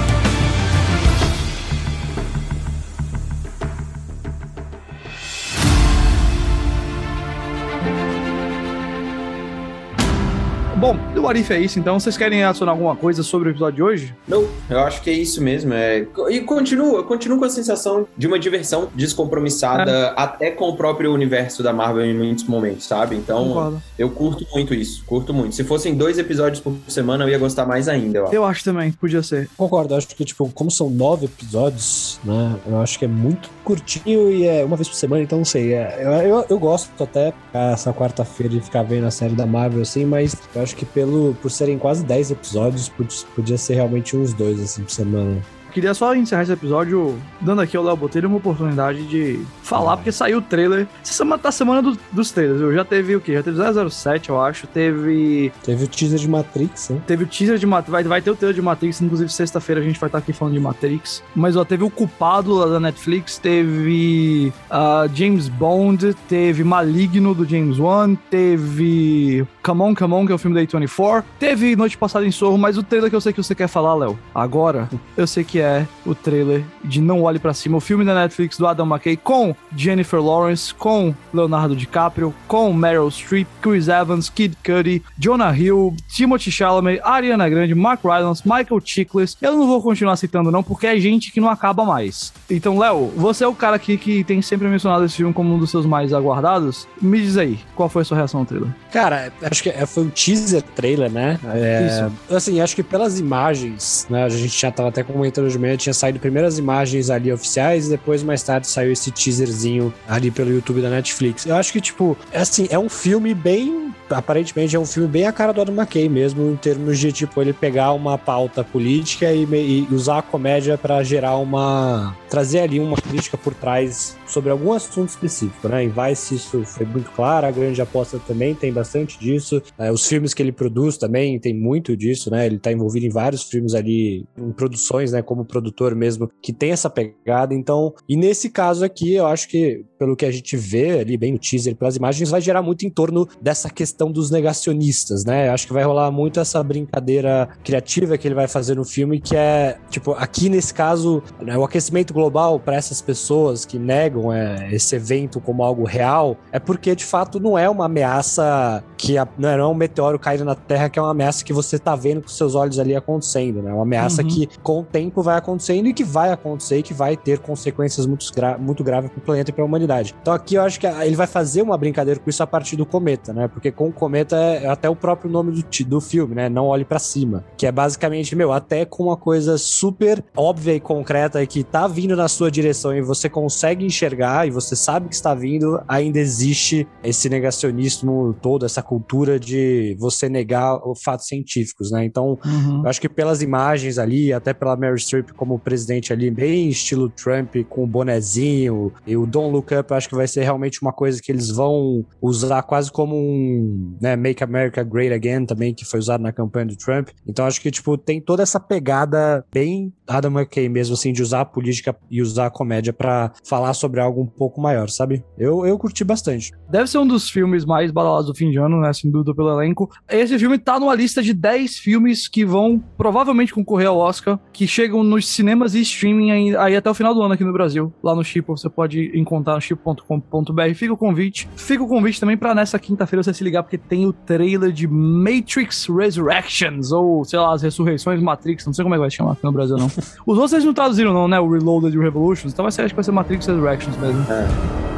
Bom, 10.83 10.97
do 11.15 11.25
Arif 11.29 11.49
é 11.49 11.61
isso, 11.61 11.79
então. 11.79 11.97
Vocês 11.97 12.17
querem 12.17 12.43
adicionar 12.43 12.73
alguma 12.73 12.93
coisa 12.93 13.23
sobre 13.23 13.47
o 13.47 13.51
episódio 13.51 13.75
de 13.77 13.83
hoje? 13.83 14.15
Não, 14.27 14.45
eu 14.69 14.81
acho 14.81 15.01
que 15.01 15.09
é 15.09 15.13
isso 15.13 15.41
mesmo. 15.41 15.73
É... 15.73 16.05
E 16.29 16.41
continuo, 16.41 16.97
eu 16.97 17.05
continuo 17.05 17.39
com 17.39 17.45
a 17.45 17.49
sensação 17.49 18.05
de 18.17 18.27
uma 18.27 18.37
diversão 18.37 18.89
descompromissada 18.93 19.89
é. 19.89 20.13
até 20.17 20.51
com 20.51 20.67
o 20.67 20.75
próprio 20.75 21.13
universo 21.13 21.63
da 21.63 21.71
Marvel 21.71 22.05
em 22.05 22.13
muitos 22.13 22.43
momentos, 22.43 22.85
sabe? 22.85 23.15
Então, 23.15 23.47
Concordo. 23.47 23.81
eu 23.97 24.09
curto 24.09 24.45
muito 24.51 24.73
isso, 24.73 25.05
curto 25.05 25.33
muito. 25.33 25.55
Se 25.55 25.63
fossem 25.63 25.95
dois 25.95 26.17
episódios 26.17 26.59
por 26.59 26.75
semana, 26.89 27.23
eu 27.23 27.29
ia 27.29 27.37
gostar 27.37 27.65
mais 27.65 27.87
ainda, 27.87 28.17
eu 28.17 28.25
acho. 28.25 28.35
Eu 28.35 28.43
acho 28.43 28.63
também, 28.65 28.91
podia 28.91 29.23
ser. 29.23 29.49
Concordo, 29.55 29.93
eu 29.93 29.97
acho 29.99 30.07
que, 30.09 30.25
tipo, 30.25 30.49
como 30.49 30.69
são 30.69 30.89
nove 30.89 31.27
episódios, 31.27 32.19
né? 32.25 32.57
Eu 32.67 32.81
acho 32.81 32.99
que 32.99 33.05
é 33.05 33.07
muito 33.07 33.49
curtinho 33.63 34.32
e 34.32 34.46
é 34.46 34.63
uma 34.63 34.75
vez 34.75 34.88
por 34.88 34.96
semana, 34.96 35.24
então 35.24 35.38
não 35.39 35.46
sei. 35.46 35.74
É, 35.74 36.00
eu, 36.01 36.12
eu, 36.12 36.46
eu 36.50 36.60
gosto 36.60 37.03
até 37.03 37.34
essa 37.53 37.93
quarta-feira 37.93 38.53
de 38.53 38.62
ficar 38.62 38.84
vendo 38.84 39.05
a 39.05 39.12
série 39.12 39.34
da 39.34 39.46
Marvel, 39.46 39.82
assim, 39.82 40.05
mas 40.05 40.36
eu 40.53 40.62
acho 40.62 40.75
que 40.75 40.86
pelo, 40.86 41.34
por 41.41 41.50
serem 41.50 41.77
quase 41.77 42.03
10 42.05 42.32
episódios, 42.32 42.91
podia 43.36 43.58
ser 43.58 43.75
realmente 43.75 44.15
uns 44.15 44.34
dois, 44.34 44.60
assim, 44.60 44.84
por 44.84 44.91
semana. 44.91 45.41
Queria 45.74 45.94
só 45.94 46.15
encerrar 46.15 46.44
esse 46.44 46.51
episódio 46.51 47.20
dando 47.42 47.62
aqui 47.62 47.75
ao 47.75 47.84
Léo 47.84 47.98
Botelho 47.98 48.30
uma 48.30 48.38
oportunidade 48.38 49.08
de 49.08 49.39
falar, 49.63 49.98
porque 49.98 50.12
saiu 50.12 50.38
o 50.38 50.42
trailer. 50.42 50.88
Essa 51.01 51.13
semana 51.13 51.42
tá 51.42 51.50
a 51.50 51.51
semana 51.51 51.82
do, 51.82 51.98
dos 52.12 52.32
trailers, 52.32 52.60
viu? 52.60 52.74
Já 52.74 52.86
teve 52.86 53.15
o 53.15 53.22
quê? 53.22 53.34
Já 53.34 53.44
teve 53.44 53.89
007, 53.89 54.30
eu 54.30 54.39
acho. 54.39 54.68
Teve. 54.68 55.51
Teve 55.63 55.86
o 55.86 55.88
teaser 55.88 56.20
de 56.20 56.27
Matrix, 56.27 56.89
né? 56.89 57.01
Teve 57.08 57.24
o 57.24 57.27
teaser 57.27 57.58
de 57.58 57.65
Matrix. 57.65 57.92
Vai, 57.92 58.03
vai 58.03 58.22
ter 58.22 58.30
o 58.30 58.36
trailer 58.36 58.56
de 58.56 58.62
Matrix, 58.62 59.01
inclusive 59.01 59.32
sexta-feira 59.32 59.82
a 59.82 59.84
gente 59.84 60.00
vai 60.00 60.08
estar 60.08 60.20
aqui 60.20 60.32
falando 60.32 60.53
de 60.53 60.60
Matrix. 60.60 61.24
Mas 61.36 61.56
ó, 61.56 61.65
teve 61.65 61.84
o 61.84 61.89
Culpado 61.89 62.53
lá 62.53 62.68
da 62.68 62.80
Netflix, 62.80 63.39
teve 63.39 64.53
uh, 64.70 65.10
James 65.13 65.48
Bond, 65.48 66.13
teve 66.27 66.63
Maligno 66.63 67.34
do 67.34 67.46
James 67.46 67.80
Wan, 67.80 68.15
teve 68.30 69.46
Come 69.63 69.82
On, 69.82 69.96
Come 69.96 70.13
On, 70.13 70.25
que 70.25 70.32
é 70.32 70.36
o 70.36 70.38
filme 70.38 70.56
da 70.56 70.62
A24. 70.62 71.24
Teve 71.39 71.75
Noite 71.75 71.98
Passada 71.98 72.25
em 72.25 72.32
Sorro, 72.32 72.58
mas 72.60 72.77
o 72.77 72.84
trailer 72.84 73.10
que 73.10 73.15
eu 73.15 73.22
sei 73.22 73.34
que 73.34 73.42
você 73.42 73.56
quer 73.56 73.68
falar, 73.68 73.96
Léo, 73.96 74.20
agora, 74.36 74.88
eu 75.18 75.25
sei 75.25 75.44
que 75.44 75.60
é 75.60 75.62
o 76.05 76.13
trailer 76.13 76.63
de 76.84 77.01
Não 77.01 77.24
Olhe 77.24 77.39
para 77.39 77.53
Cima, 77.53 77.77
o 77.77 77.82
filme 77.82 78.05
da 78.05 78.13
Netflix 78.13 78.58
do 78.58 78.67
Adam 78.67 78.86
McKay 78.86 79.17
com 79.17 79.55
Jennifer 79.75 80.22
Lawrence, 80.22 80.74
com 80.74 81.13
Leonardo 81.34 81.75
DiCaprio, 81.75 82.34
com 82.48 82.74
Meryl 82.74 83.10
Streep, 83.10 83.48
Chris 83.62 83.88
Evans, 83.88 84.29
Kid 84.29 84.58
Cudi, 84.63 85.01
Jonah 85.17 85.55
Hill, 85.55 85.96
Timothy 86.08 86.51
Chalamet, 86.51 87.00
Ariana 87.03 87.50
Grande, 87.50 87.74
Mark 87.75 88.03
Rylance, 88.03 88.43
Michael 88.46 88.82
Chiklis. 88.84 89.38
Eu 89.41 89.58
não 89.58 89.67
vou 89.67 89.82
continuar 89.82 90.15
citando 90.15 90.51
não, 90.51 90.63
porque 90.63 90.88
é 90.88 91.00
gente 91.00 91.32
que 91.32 91.39
não 91.39 91.50
acaba 91.50 91.86
mais. 91.86 92.34
Então, 92.50 92.77
Léo, 92.77 93.12
você 93.15 93.43
é 93.43 93.48
o 93.48 93.55
cara 93.55 93.75
aqui 93.75 93.98
que 93.98 94.24
tem 94.24 94.41
sempre 94.41 94.67
mencionado 94.67 95.05
esse 95.05 95.15
filme 95.15 95.34
como 95.34 95.53
um 95.53 95.60
dos 95.60 95.72
seus 95.72 95.86
mais 95.86 96.13
aguardados. 96.13 96.88
Me 97.01 97.22
diz 97.22 97.38
aí, 97.38 97.60
qual 97.75 97.89
foi 97.89 98.01
a 98.01 98.05
sua 98.05 98.17
reação 98.17 98.41
ao 98.41 98.46
trailer? 98.46 98.70
Cara, 98.91 99.32
acho 99.41 99.63
que 99.63 99.70
é, 99.70 99.86
foi 99.86 100.03
um 100.03 100.10
teaser 100.10 100.62
trailer, 100.62 101.12
né? 101.12 101.39
É, 101.46 101.88
Isso. 101.88 102.36
Assim, 102.36 102.62
acho 102.62 102.75
que 102.75 102.84
pelas 102.84 103.20
imagens, 103.20 104.08
né? 104.10 104.24
A 104.24 104.29
gente 104.29 104.60
já 104.60 104.72
tava 104.72 104.89
até 104.89 105.03
comentando 105.03 105.50
de 105.53 105.60
manhã, 105.60 105.77
tinha 105.77 105.93
saído 105.93 106.19
primeiras 106.19 106.57
imagens 106.57 107.10
ali 107.10 107.31
oficiais 107.31 107.88
e 107.88 107.89
depois 107.91 108.24
mais 108.24 108.43
tarde 108.43 108.67
saiu 108.67 108.91
esse 108.91 109.12
teaserzinho 109.12 109.93
ali 110.07 110.31
pelo 110.31 110.51
YouTube 110.51 110.81
da 110.81 110.89
Netflix. 110.89 111.45
Eu 111.45 111.55
acho 111.55 111.72
que, 111.72 111.81
tipo, 111.81 112.17
é 112.31 112.39
assim, 112.39 112.67
é 112.69 112.77
um 112.77 112.89
filme 112.89 113.33
bem. 113.33 113.92
Aparentemente 114.10 114.75
é 114.75 114.79
um 114.79 114.86
filme 114.86 115.07
bem 115.07 115.25
a 115.25 115.31
cara 115.31 115.51
do 115.51 115.62
Adam 115.62 115.75
McKay 115.75 116.10
mesmo, 116.10 116.51
em 116.51 116.55
termos 116.55 117.00
de, 117.00 117.12
tipo, 117.12 117.41
ele 117.41 117.53
pegar 117.53 117.93
uma 117.93 118.17
pauta 118.17 118.63
política 118.63 119.31
e, 119.31 119.43
e 119.43 119.88
usar 119.91 120.19
a 120.19 120.22
comédia 120.22 120.77
para 120.77 121.03
gerar 121.03 121.38
uma. 121.38 122.15
trazer 122.29 122.60
ali 122.60 122.79
uma 122.79 122.98
crítica 122.98 123.38
por 123.38 123.53
trás 123.53 124.17
sobre 124.27 124.51
algum 124.51 124.74
assunto 124.74 125.10
específico, 125.10 125.67
né? 125.67 125.83
Em 125.83 125.89
Vice 125.89 126.36
isso 126.36 126.63
foi 126.65 126.86
muito 126.86 127.12
claro, 127.12 127.45
a 127.45 127.51
grande 127.51 127.81
aposta 127.81 128.19
também 128.19 128.55
tem 128.55 128.72
bastante 128.72 129.19
disso. 129.19 129.62
É, 129.77 129.91
os 129.91 130.05
filmes 130.07 130.33
que 130.33 130.41
ele 130.41 130.51
produz 130.51 130.98
também 130.98 131.39
tem 131.39 131.53
muito 131.53 131.95
disso, 131.95 132.29
né? 132.31 132.45
Ele 132.45 132.60
tá 132.60 132.72
envolvido 132.72 133.05
em 133.05 133.10
vários 133.10 133.43
filmes 133.43 133.74
ali, 133.74 134.25
em 134.38 134.51
produções, 134.51 135.12
né? 135.12 135.22
Como 135.22 135.45
produtor 135.45 135.95
mesmo, 135.95 136.29
que 136.41 136.51
tem 136.51 136.72
essa 136.72 136.89
pegada. 136.89 137.53
Então, 137.53 137.93
e 138.07 138.17
nesse 138.17 138.50
caso 138.50 138.83
aqui, 138.83 139.13
eu 139.13 139.27
acho 139.27 139.48
que, 139.48 139.86
pelo 139.98 140.15
que 140.15 140.25
a 140.25 140.31
gente 140.31 140.57
vê 140.57 141.00
ali, 141.00 141.17
bem 141.17 141.31
no 141.33 141.39
teaser, 141.39 141.75
pelas 141.75 141.95
imagens, 141.95 142.29
vai 142.29 142.41
gerar 142.41 142.62
muito 142.62 142.86
em 142.86 142.89
torno 142.89 143.27
dessa 143.41 143.69
questão 143.69 143.92
dos 144.12 144.31
negacionistas, 144.31 145.25
né? 145.25 145.50
Acho 145.50 145.67
que 145.67 145.73
vai 145.73 145.83
rolar 145.83 146.12
muito 146.12 146.39
essa 146.39 146.62
brincadeira 146.63 147.50
criativa 147.63 148.17
que 148.17 148.27
ele 148.27 148.35
vai 148.35 148.47
fazer 148.47 148.75
no 148.75 148.85
filme, 148.85 149.19
que 149.19 149.35
é, 149.35 149.77
tipo, 149.89 150.12
aqui 150.12 150.50
nesse 150.50 150.73
caso, 150.73 151.21
né, 151.41 151.57
o 151.57 151.63
aquecimento 151.63 152.13
global 152.13 152.59
para 152.59 152.75
essas 152.75 153.01
pessoas 153.01 153.65
que 153.65 153.77
negam 153.77 154.31
é, 154.31 154.69
esse 154.73 154.95
evento 154.95 155.39
como 155.39 155.63
algo 155.63 155.83
real, 155.83 156.38
é 156.51 156.59
porque 156.59 156.95
de 156.95 157.05
fato 157.05 157.39
não 157.39 157.57
é 157.57 157.69
uma 157.69 157.85
ameaça 157.85 158.83
que 158.97 159.17
a, 159.17 159.27
não 159.38 159.50
é 159.50 159.67
um 159.67 159.73
meteoro 159.73 160.17
caindo 160.17 160.45
na 160.45 160.55
Terra, 160.55 160.89
que 160.89 160.97
é 160.97 161.01
uma 161.01 161.12
ameaça 161.12 161.43
que 161.43 161.53
você 161.53 161.77
tá 161.77 161.95
vendo 161.95 162.21
com 162.21 162.27
seus 162.27 162.55
olhos 162.55 162.79
ali 162.79 162.95
acontecendo, 162.95 163.62
né? 163.62 163.71
É 163.71 163.73
uma 163.73 163.83
ameaça 163.83 164.21
uhum. 164.21 164.27
que 164.27 164.50
com 164.62 164.79
o 164.79 164.83
tempo 164.83 165.21
vai 165.21 165.38
acontecendo 165.38 165.88
e 165.88 165.93
que 165.93 166.03
vai 166.03 166.31
acontecer 166.31 166.77
e 166.77 166.83
que 166.83 166.93
vai 166.93 167.17
ter 167.17 167.39
consequências 167.39 168.05
muito, 168.05 168.25
gra 168.33 168.57
muito 168.57 168.83
graves 168.83 169.09
para 169.12 169.19
o 169.19 169.21
planeta 169.21 169.50
e 169.51 169.53
para 169.53 169.63
a 169.63 169.65
humanidade. 169.65 170.15
Então 170.21 170.33
aqui 170.33 170.55
eu 170.55 170.62
acho 170.62 170.79
que 170.79 170.88
ele 170.88 171.15
vai 171.15 171.27
fazer 171.27 171.62
uma 171.62 171.77
brincadeira 171.77 172.19
com 172.19 172.29
isso 172.29 172.41
a 172.41 172.47
partir 172.47 172.75
do 172.75 172.85
cometa, 172.85 173.33
né? 173.33 173.47
Porque 173.47 173.71
com 173.83 173.89
o 173.89 173.93
cometa 173.93 174.35
é 174.35 174.67
até 174.67 174.89
o 174.89 174.95
próprio 174.95 175.29
nome 175.29 175.51
do, 175.51 175.85
do 175.85 176.01
filme, 176.01 176.35
né? 176.35 176.47
Não 176.47 176.67
olhe 176.67 176.85
para 176.85 176.99
cima, 176.99 177.43
que 177.57 177.65
é 177.65 177.71
basicamente, 177.71 178.35
meu, 178.35 178.51
até 178.51 178.85
com 178.85 179.03
uma 179.03 179.17
coisa 179.17 179.57
super 179.57 180.23
óbvia 180.35 180.75
e 180.75 180.79
concreta 180.79 181.45
que 181.45 181.63
tá 181.63 181.87
vindo 181.87 182.15
na 182.15 182.27
sua 182.27 182.51
direção 182.51 182.95
e 182.95 183.01
você 183.01 183.29
consegue 183.29 183.85
enxergar 183.85 184.47
e 184.47 184.51
você 184.51 184.75
sabe 184.75 185.09
que 185.09 185.15
está 185.15 185.33
vindo, 185.33 185.81
ainda 185.87 186.19
existe 186.19 186.87
esse 187.03 187.29
negacionismo 187.29 188.35
todo, 188.41 188.65
essa 188.65 188.81
cultura 188.81 189.39
de 189.39 189.95
você 189.99 190.29
negar 190.29 190.75
os 190.87 191.01
fatos 191.01 191.27
científicos, 191.27 191.91
né? 191.91 192.05
Então, 192.05 192.37
uhum. 192.45 192.83
eu 192.83 192.89
acho 192.89 193.01
que 193.01 193.09
pelas 193.09 193.41
imagens 193.41 193.97
ali, 193.97 194.31
até 194.31 194.53
pela 194.53 194.75
Mary 194.75 194.99
Streep 194.99 195.31
como 195.31 195.59
presidente 195.59 196.13
ali, 196.13 196.29
bem 196.29 196.69
estilo 196.69 197.09
Trump, 197.09 197.55
com 197.69 197.83
o 197.83 197.87
bonezinho, 197.87 198.93
e 199.05 199.17
o 199.17 199.25
Don't 199.25 199.51
Look 199.51 199.73
Up, 199.73 199.91
eu 199.91 199.97
acho 199.97 200.09
que 200.09 200.15
vai 200.15 200.27
ser 200.27 200.43
realmente 200.43 200.81
uma 200.81 200.93
coisa 200.93 201.21
que 201.21 201.31
eles 201.31 201.49
vão 201.49 202.05
usar 202.22 202.61
quase 202.63 202.91
como 202.91 203.15
um, 203.15 203.73
né, 204.01 204.16
Make 204.16 204.44
America 204.44 204.83
Great 204.83 205.14
Again 205.14 205.46
também, 205.46 205.74
que 205.74 205.86
foi 205.86 206.00
usado 206.00 206.22
na 206.22 206.31
campanha 206.31 206.68
do 206.68 206.75
Trump. 206.75 207.09
Então, 207.27 207.46
acho 207.46 207.62
que, 207.62 207.72
tipo, 207.72 207.98
tem 207.98 208.22
toda 208.22 208.44
essa 208.44 208.59
pegada 208.59 209.46
bem 209.51 209.94
Adam 210.07 210.31
McKay 210.31 210.70
mesmo, 210.70 210.94
assim, 210.94 211.14
de 211.14 211.22
usar 211.22 211.42
a 211.42 211.46
política 211.46 211.96
e 212.09 212.22
usar 212.22 212.48
a 212.48 212.50
comédia 212.50 212.94
para 212.94 213.31
falar 213.44 213.74
sobre 213.74 214.00
algo 214.00 214.22
um 214.22 214.27
pouco 214.27 214.62
maior, 214.62 214.90
sabe? 214.90 215.24
Eu, 215.38 215.66
eu 215.66 215.77
curti 215.77 216.03
bastante. 216.03 216.51
Deve 216.70 216.88
ser 216.88 216.98
um 216.98 217.07
dos 217.07 217.29
filmes 217.29 217.66
mais 217.66 217.92
badalados 217.92 218.27
do 218.27 218.36
fim 218.36 218.51
de 218.51 218.57
ano, 218.57 218.79
né? 218.79 218.92
Sem 218.94 219.09
dúvida 219.09 219.33
pelo 219.33 219.59
elenco. 219.59 219.90
Esse 220.09 220.38
filme 220.38 220.57
tá 220.57 220.79
numa 220.79 220.96
lista 220.96 221.22
de 221.22 221.33
10 221.33 221.77
filmes 221.77 222.27
que 222.27 222.46
vão 222.46 222.81
provavelmente 222.98 223.53
concorrer 223.53 223.88
ao 223.88 223.98
Oscar, 223.98 224.40
que 224.51 224.68
chegam 224.68 225.03
nos 225.03 225.27
cinemas 225.27 225.74
e 225.75 225.81
streaming 225.81 226.31
aí, 226.31 226.55
aí 226.55 226.75
até 226.75 226.90
o 226.90 226.94
final 226.94 227.14
do 227.14 227.22
ano 227.22 227.33
aqui 227.33 227.44
no 227.44 227.53
Brasil. 227.53 227.94
Lá 228.03 228.16
no 228.16 228.24
Chipo, 228.24 228.57
você 228.57 228.70
pode 228.70 229.12
encontrar 229.18 229.55
no 229.55 229.62
chipo.com.br. 229.62 230.74
Fica 230.75 230.94
o 230.94 230.98
convite. 230.98 231.48
Fica 231.55 231.83
o 231.83 231.88
convite 231.88 232.20
também 232.20 232.38
para 232.38 232.53
nessa 232.53 232.77
quinta-feira 232.77 233.24
você 233.24 233.33
se 233.33 233.44
ligar, 233.44 233.62
porque 233.63 233.77
tem 233.77 234.05
o 234.05 234.13
trailer 234.13 234.71
de 234.71 234.87
Matrix 234.87 235.87
Resurrections, 235.87 236.91
ou 236.91 237.25
sei 237.25 237.39
lá, 237.39 237.53
as 237.53 237.61
ressurreições 237.61 238.21
Matrix, 238.21 238.65
não 238.65 238.73
sei 238.73 238.83
como 238.83 238.95
é 238.95 238.97
que 238.97 239.01
vai 239.01 239.09
chamar 239.09 239.33
aqui 239.33 239.43
no 239.43 239.51
Brasil, 239.51 239.77
não. 239.77 239.87
Os 240.25 240.37
outros 240.37 240.51
vocês 240.51 240.63
não 240.63 240.73
traduziram, 240.73 241.13
não, 241.13 241.27
né? 241.27 241.39
O 241.39 241.49
Reloaded 241.49 241.95
e 241.95 241.97
o 241.97 242.01
Revolutions. 242.01 242.53
Então 242.53 242.63
vai 242.63 242.71
ser, 242.71 242.83
acho 242.83 242.89
que 242.89 242.95
vai 242.95 243.03
ser 243.03 243.11
Matrix 243.11 243.47
Resurrections 243.47 243.97
mesmo. 243.97 244.21
É. 244.31 244.93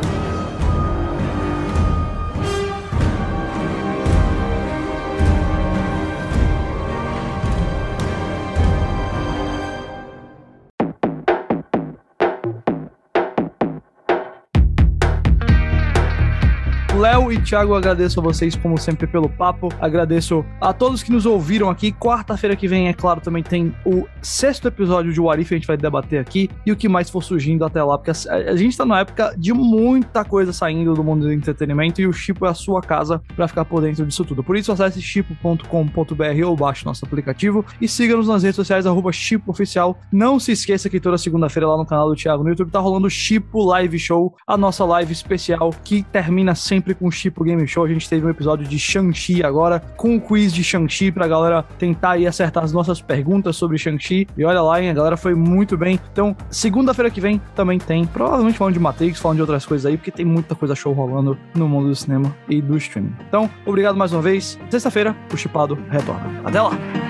Thiago, 17.46 17.76
agradeço 17.76 18.20
a 18.20 18.24
vocês, 18.24 18.56
como 18.56 18.78
sempre, 18.78 19.06
pelo 19.06 19.30
papo. 19.30 19.70
Agradeço 19.80 20.44
a 20.60 20.74
todos 20.74 21.04
que 21.04 21.12
nos 21.12 21.26
ouviram 21.28 21.70
aqui. 21.70 21.92
Quarta-feira 21.92 22.56
que 22.56 22.68
vem, 22.68 22.88
é 22.88 22.94
claro, 22.94 23.22
também 23.22 23.44
tem 23.44 23.74
o 23.86 24.06
sexto 24.22 24.68
episódio 24.68 25.14
de 25.14 25.22
Warif, 25.22 25.54
a 25.54 25.58
gente 25.58 25.68
vai 25.68 25.78
debater 25.78 26.20
aqui. 26.20 26.50
E 26.66 26.72
o 26.72 26.76
que 26.76 26.90
mais 26.90 27.10
for 27.10 27.24
surgindo 27.24 27.64
até 27.64 27.84
lá, 27.84 27.98
porque 27.98 28.12
a, 28.12 28.56
gente 28.56 28.76
tá 28.76 28.84
numa 28.84 29.00
época 29.00 29.36
de 29.38 29.54
muita 29.54 30.26
coisa 30.26 30.52
saindo 30.52 30.96
do 30.96 31.04
mundo 31.04 31.26
do 31.26 31.32
entretenimento 31.32 32.02
e 32.02 32.08
o 32.08 32.14
Chipo 32.14 32.46
é 32.48 32.50
a 32.50 32.54
sua 32.54 32.82
casa 32.82 33.22
para 33.36 33.48
ficar 33.48 33.64
por 33.64 33.82
dentro 33.82 34.06
disso 34.06 34.26
tudo. 34.26 34.44
Por 34.44 34.58
isso, 34.58 34.72
acesse 34.72 35.00
chipo.com.br 35.02 36.46
ou 36.48 36.56
baixe 36.56 36.84
nosso 36.84 37.06
aplicativo 37.06 37.64
e 37.80 37.88
siga-nos 37.88 38.28
nas 38.28 38.42
redes 38.42 38.56
sociais, 38.56 38.88
arroba 38.88 39.12
Oficial. 39.46 40.00
Não 40.12 40.40
se 40.40 40.52
esqueça 40.52 40.90
que 40.90 41.00
toda 41.00 41.18
segunda-feira 41.18 41.68
lá 41.68 41.78
no 41.78 41.86
canal 41.86 42.10
do 42.10 42.16
Thiago 42.16 42.44
no 42.44 42.50
YouTube 42.50 42.72
tá 42.72 42.80
rolando 42.80 43.06
o 43.06 43.10
Chipo 43.10 43.64
Live 43.66 44.00
Show, 44.00 44.36
a 44.48 44.58
nossa 44.58 44.84
live 44.84 45.14
especial 45.14 45.70
que 45.84 46.02
termina 46.04 46.56
sempre 46.56 46.96
com 46.96 47.08
o 47.08 47.12
Chipo 47.12 47.35
Game 47.44 47.68
Show. 47.68 47.84
A 47.84 47.88
gente 47.88 48.10
teve 48.10 48.26
um 48.26 48.30
episódio 48.30 48.68
de 48.68 48.78
Shang-Chi 48.80 49.44
agora, 49.44 49.80
com 49.96 50.16
o 50.16 50.22
quiz 50.22 50.54
de 50.54 50.64
Shang-Chi 50.64 51.12
pra 51.12 51.28
galera 51.28 51.64
tentar 51.78 52.18
e 52.18 52.28
acertar 52.28 52.64
as 52.64 52.72
nossas 52.72 53.02
perguntas 53.02 53.56
sobre 53.56 53.78
Shang-Chi. 53.78 54.28
E 54.38 54.46
olha 54.46 54.62
lá, 54.62 54.82
hein, 54.82 54.90
a 54.90 54.94
galera 54.94 55.18
foi 55.18 55.36
muito 55.36 55.78
bem. 55.78 56.00
Então, 56.12 56.36
segunda-feira 56.50 57.10
que 57.10 57.22
vem 57.22 57.42
também 57.56 57.80
tem, 57.80 58.06
provavelmente 58.06 58.58
falando 58.58 58.74
de 58.74 58.80
Matrix, 58.80 59.20
falando 59.20 59.38
de 59.38 59.42
outras 59.42 59.66
coisas 59.66 59.86
aí, 59.86 59.98
porque 59.98 60.12
tem 60.12 60.26
muita 60.26 60.56
coisa 60.56 60.76
show 60.76 60.94
rolando 60.94 61.38
no 61.54 61.68
mundo 61.68 61.90
do 61.90 61.96
cinema 61.96 62.36
e 62.50 62.62
do 62.62 62.78
streaming. 62.78 63.14
Então, 63.28 63.50
obrigado 63.66 63.96
mais 63.96 64.14
uma 64.14 64.22
vez. 64.22 64.60
Sexta-feira, 64.70 65.16
o 65.34 65.38
Chipado 65.38 65.78
retorna. 65.90 66.42
Até 66.44 66.62
lá! 66.62 67.05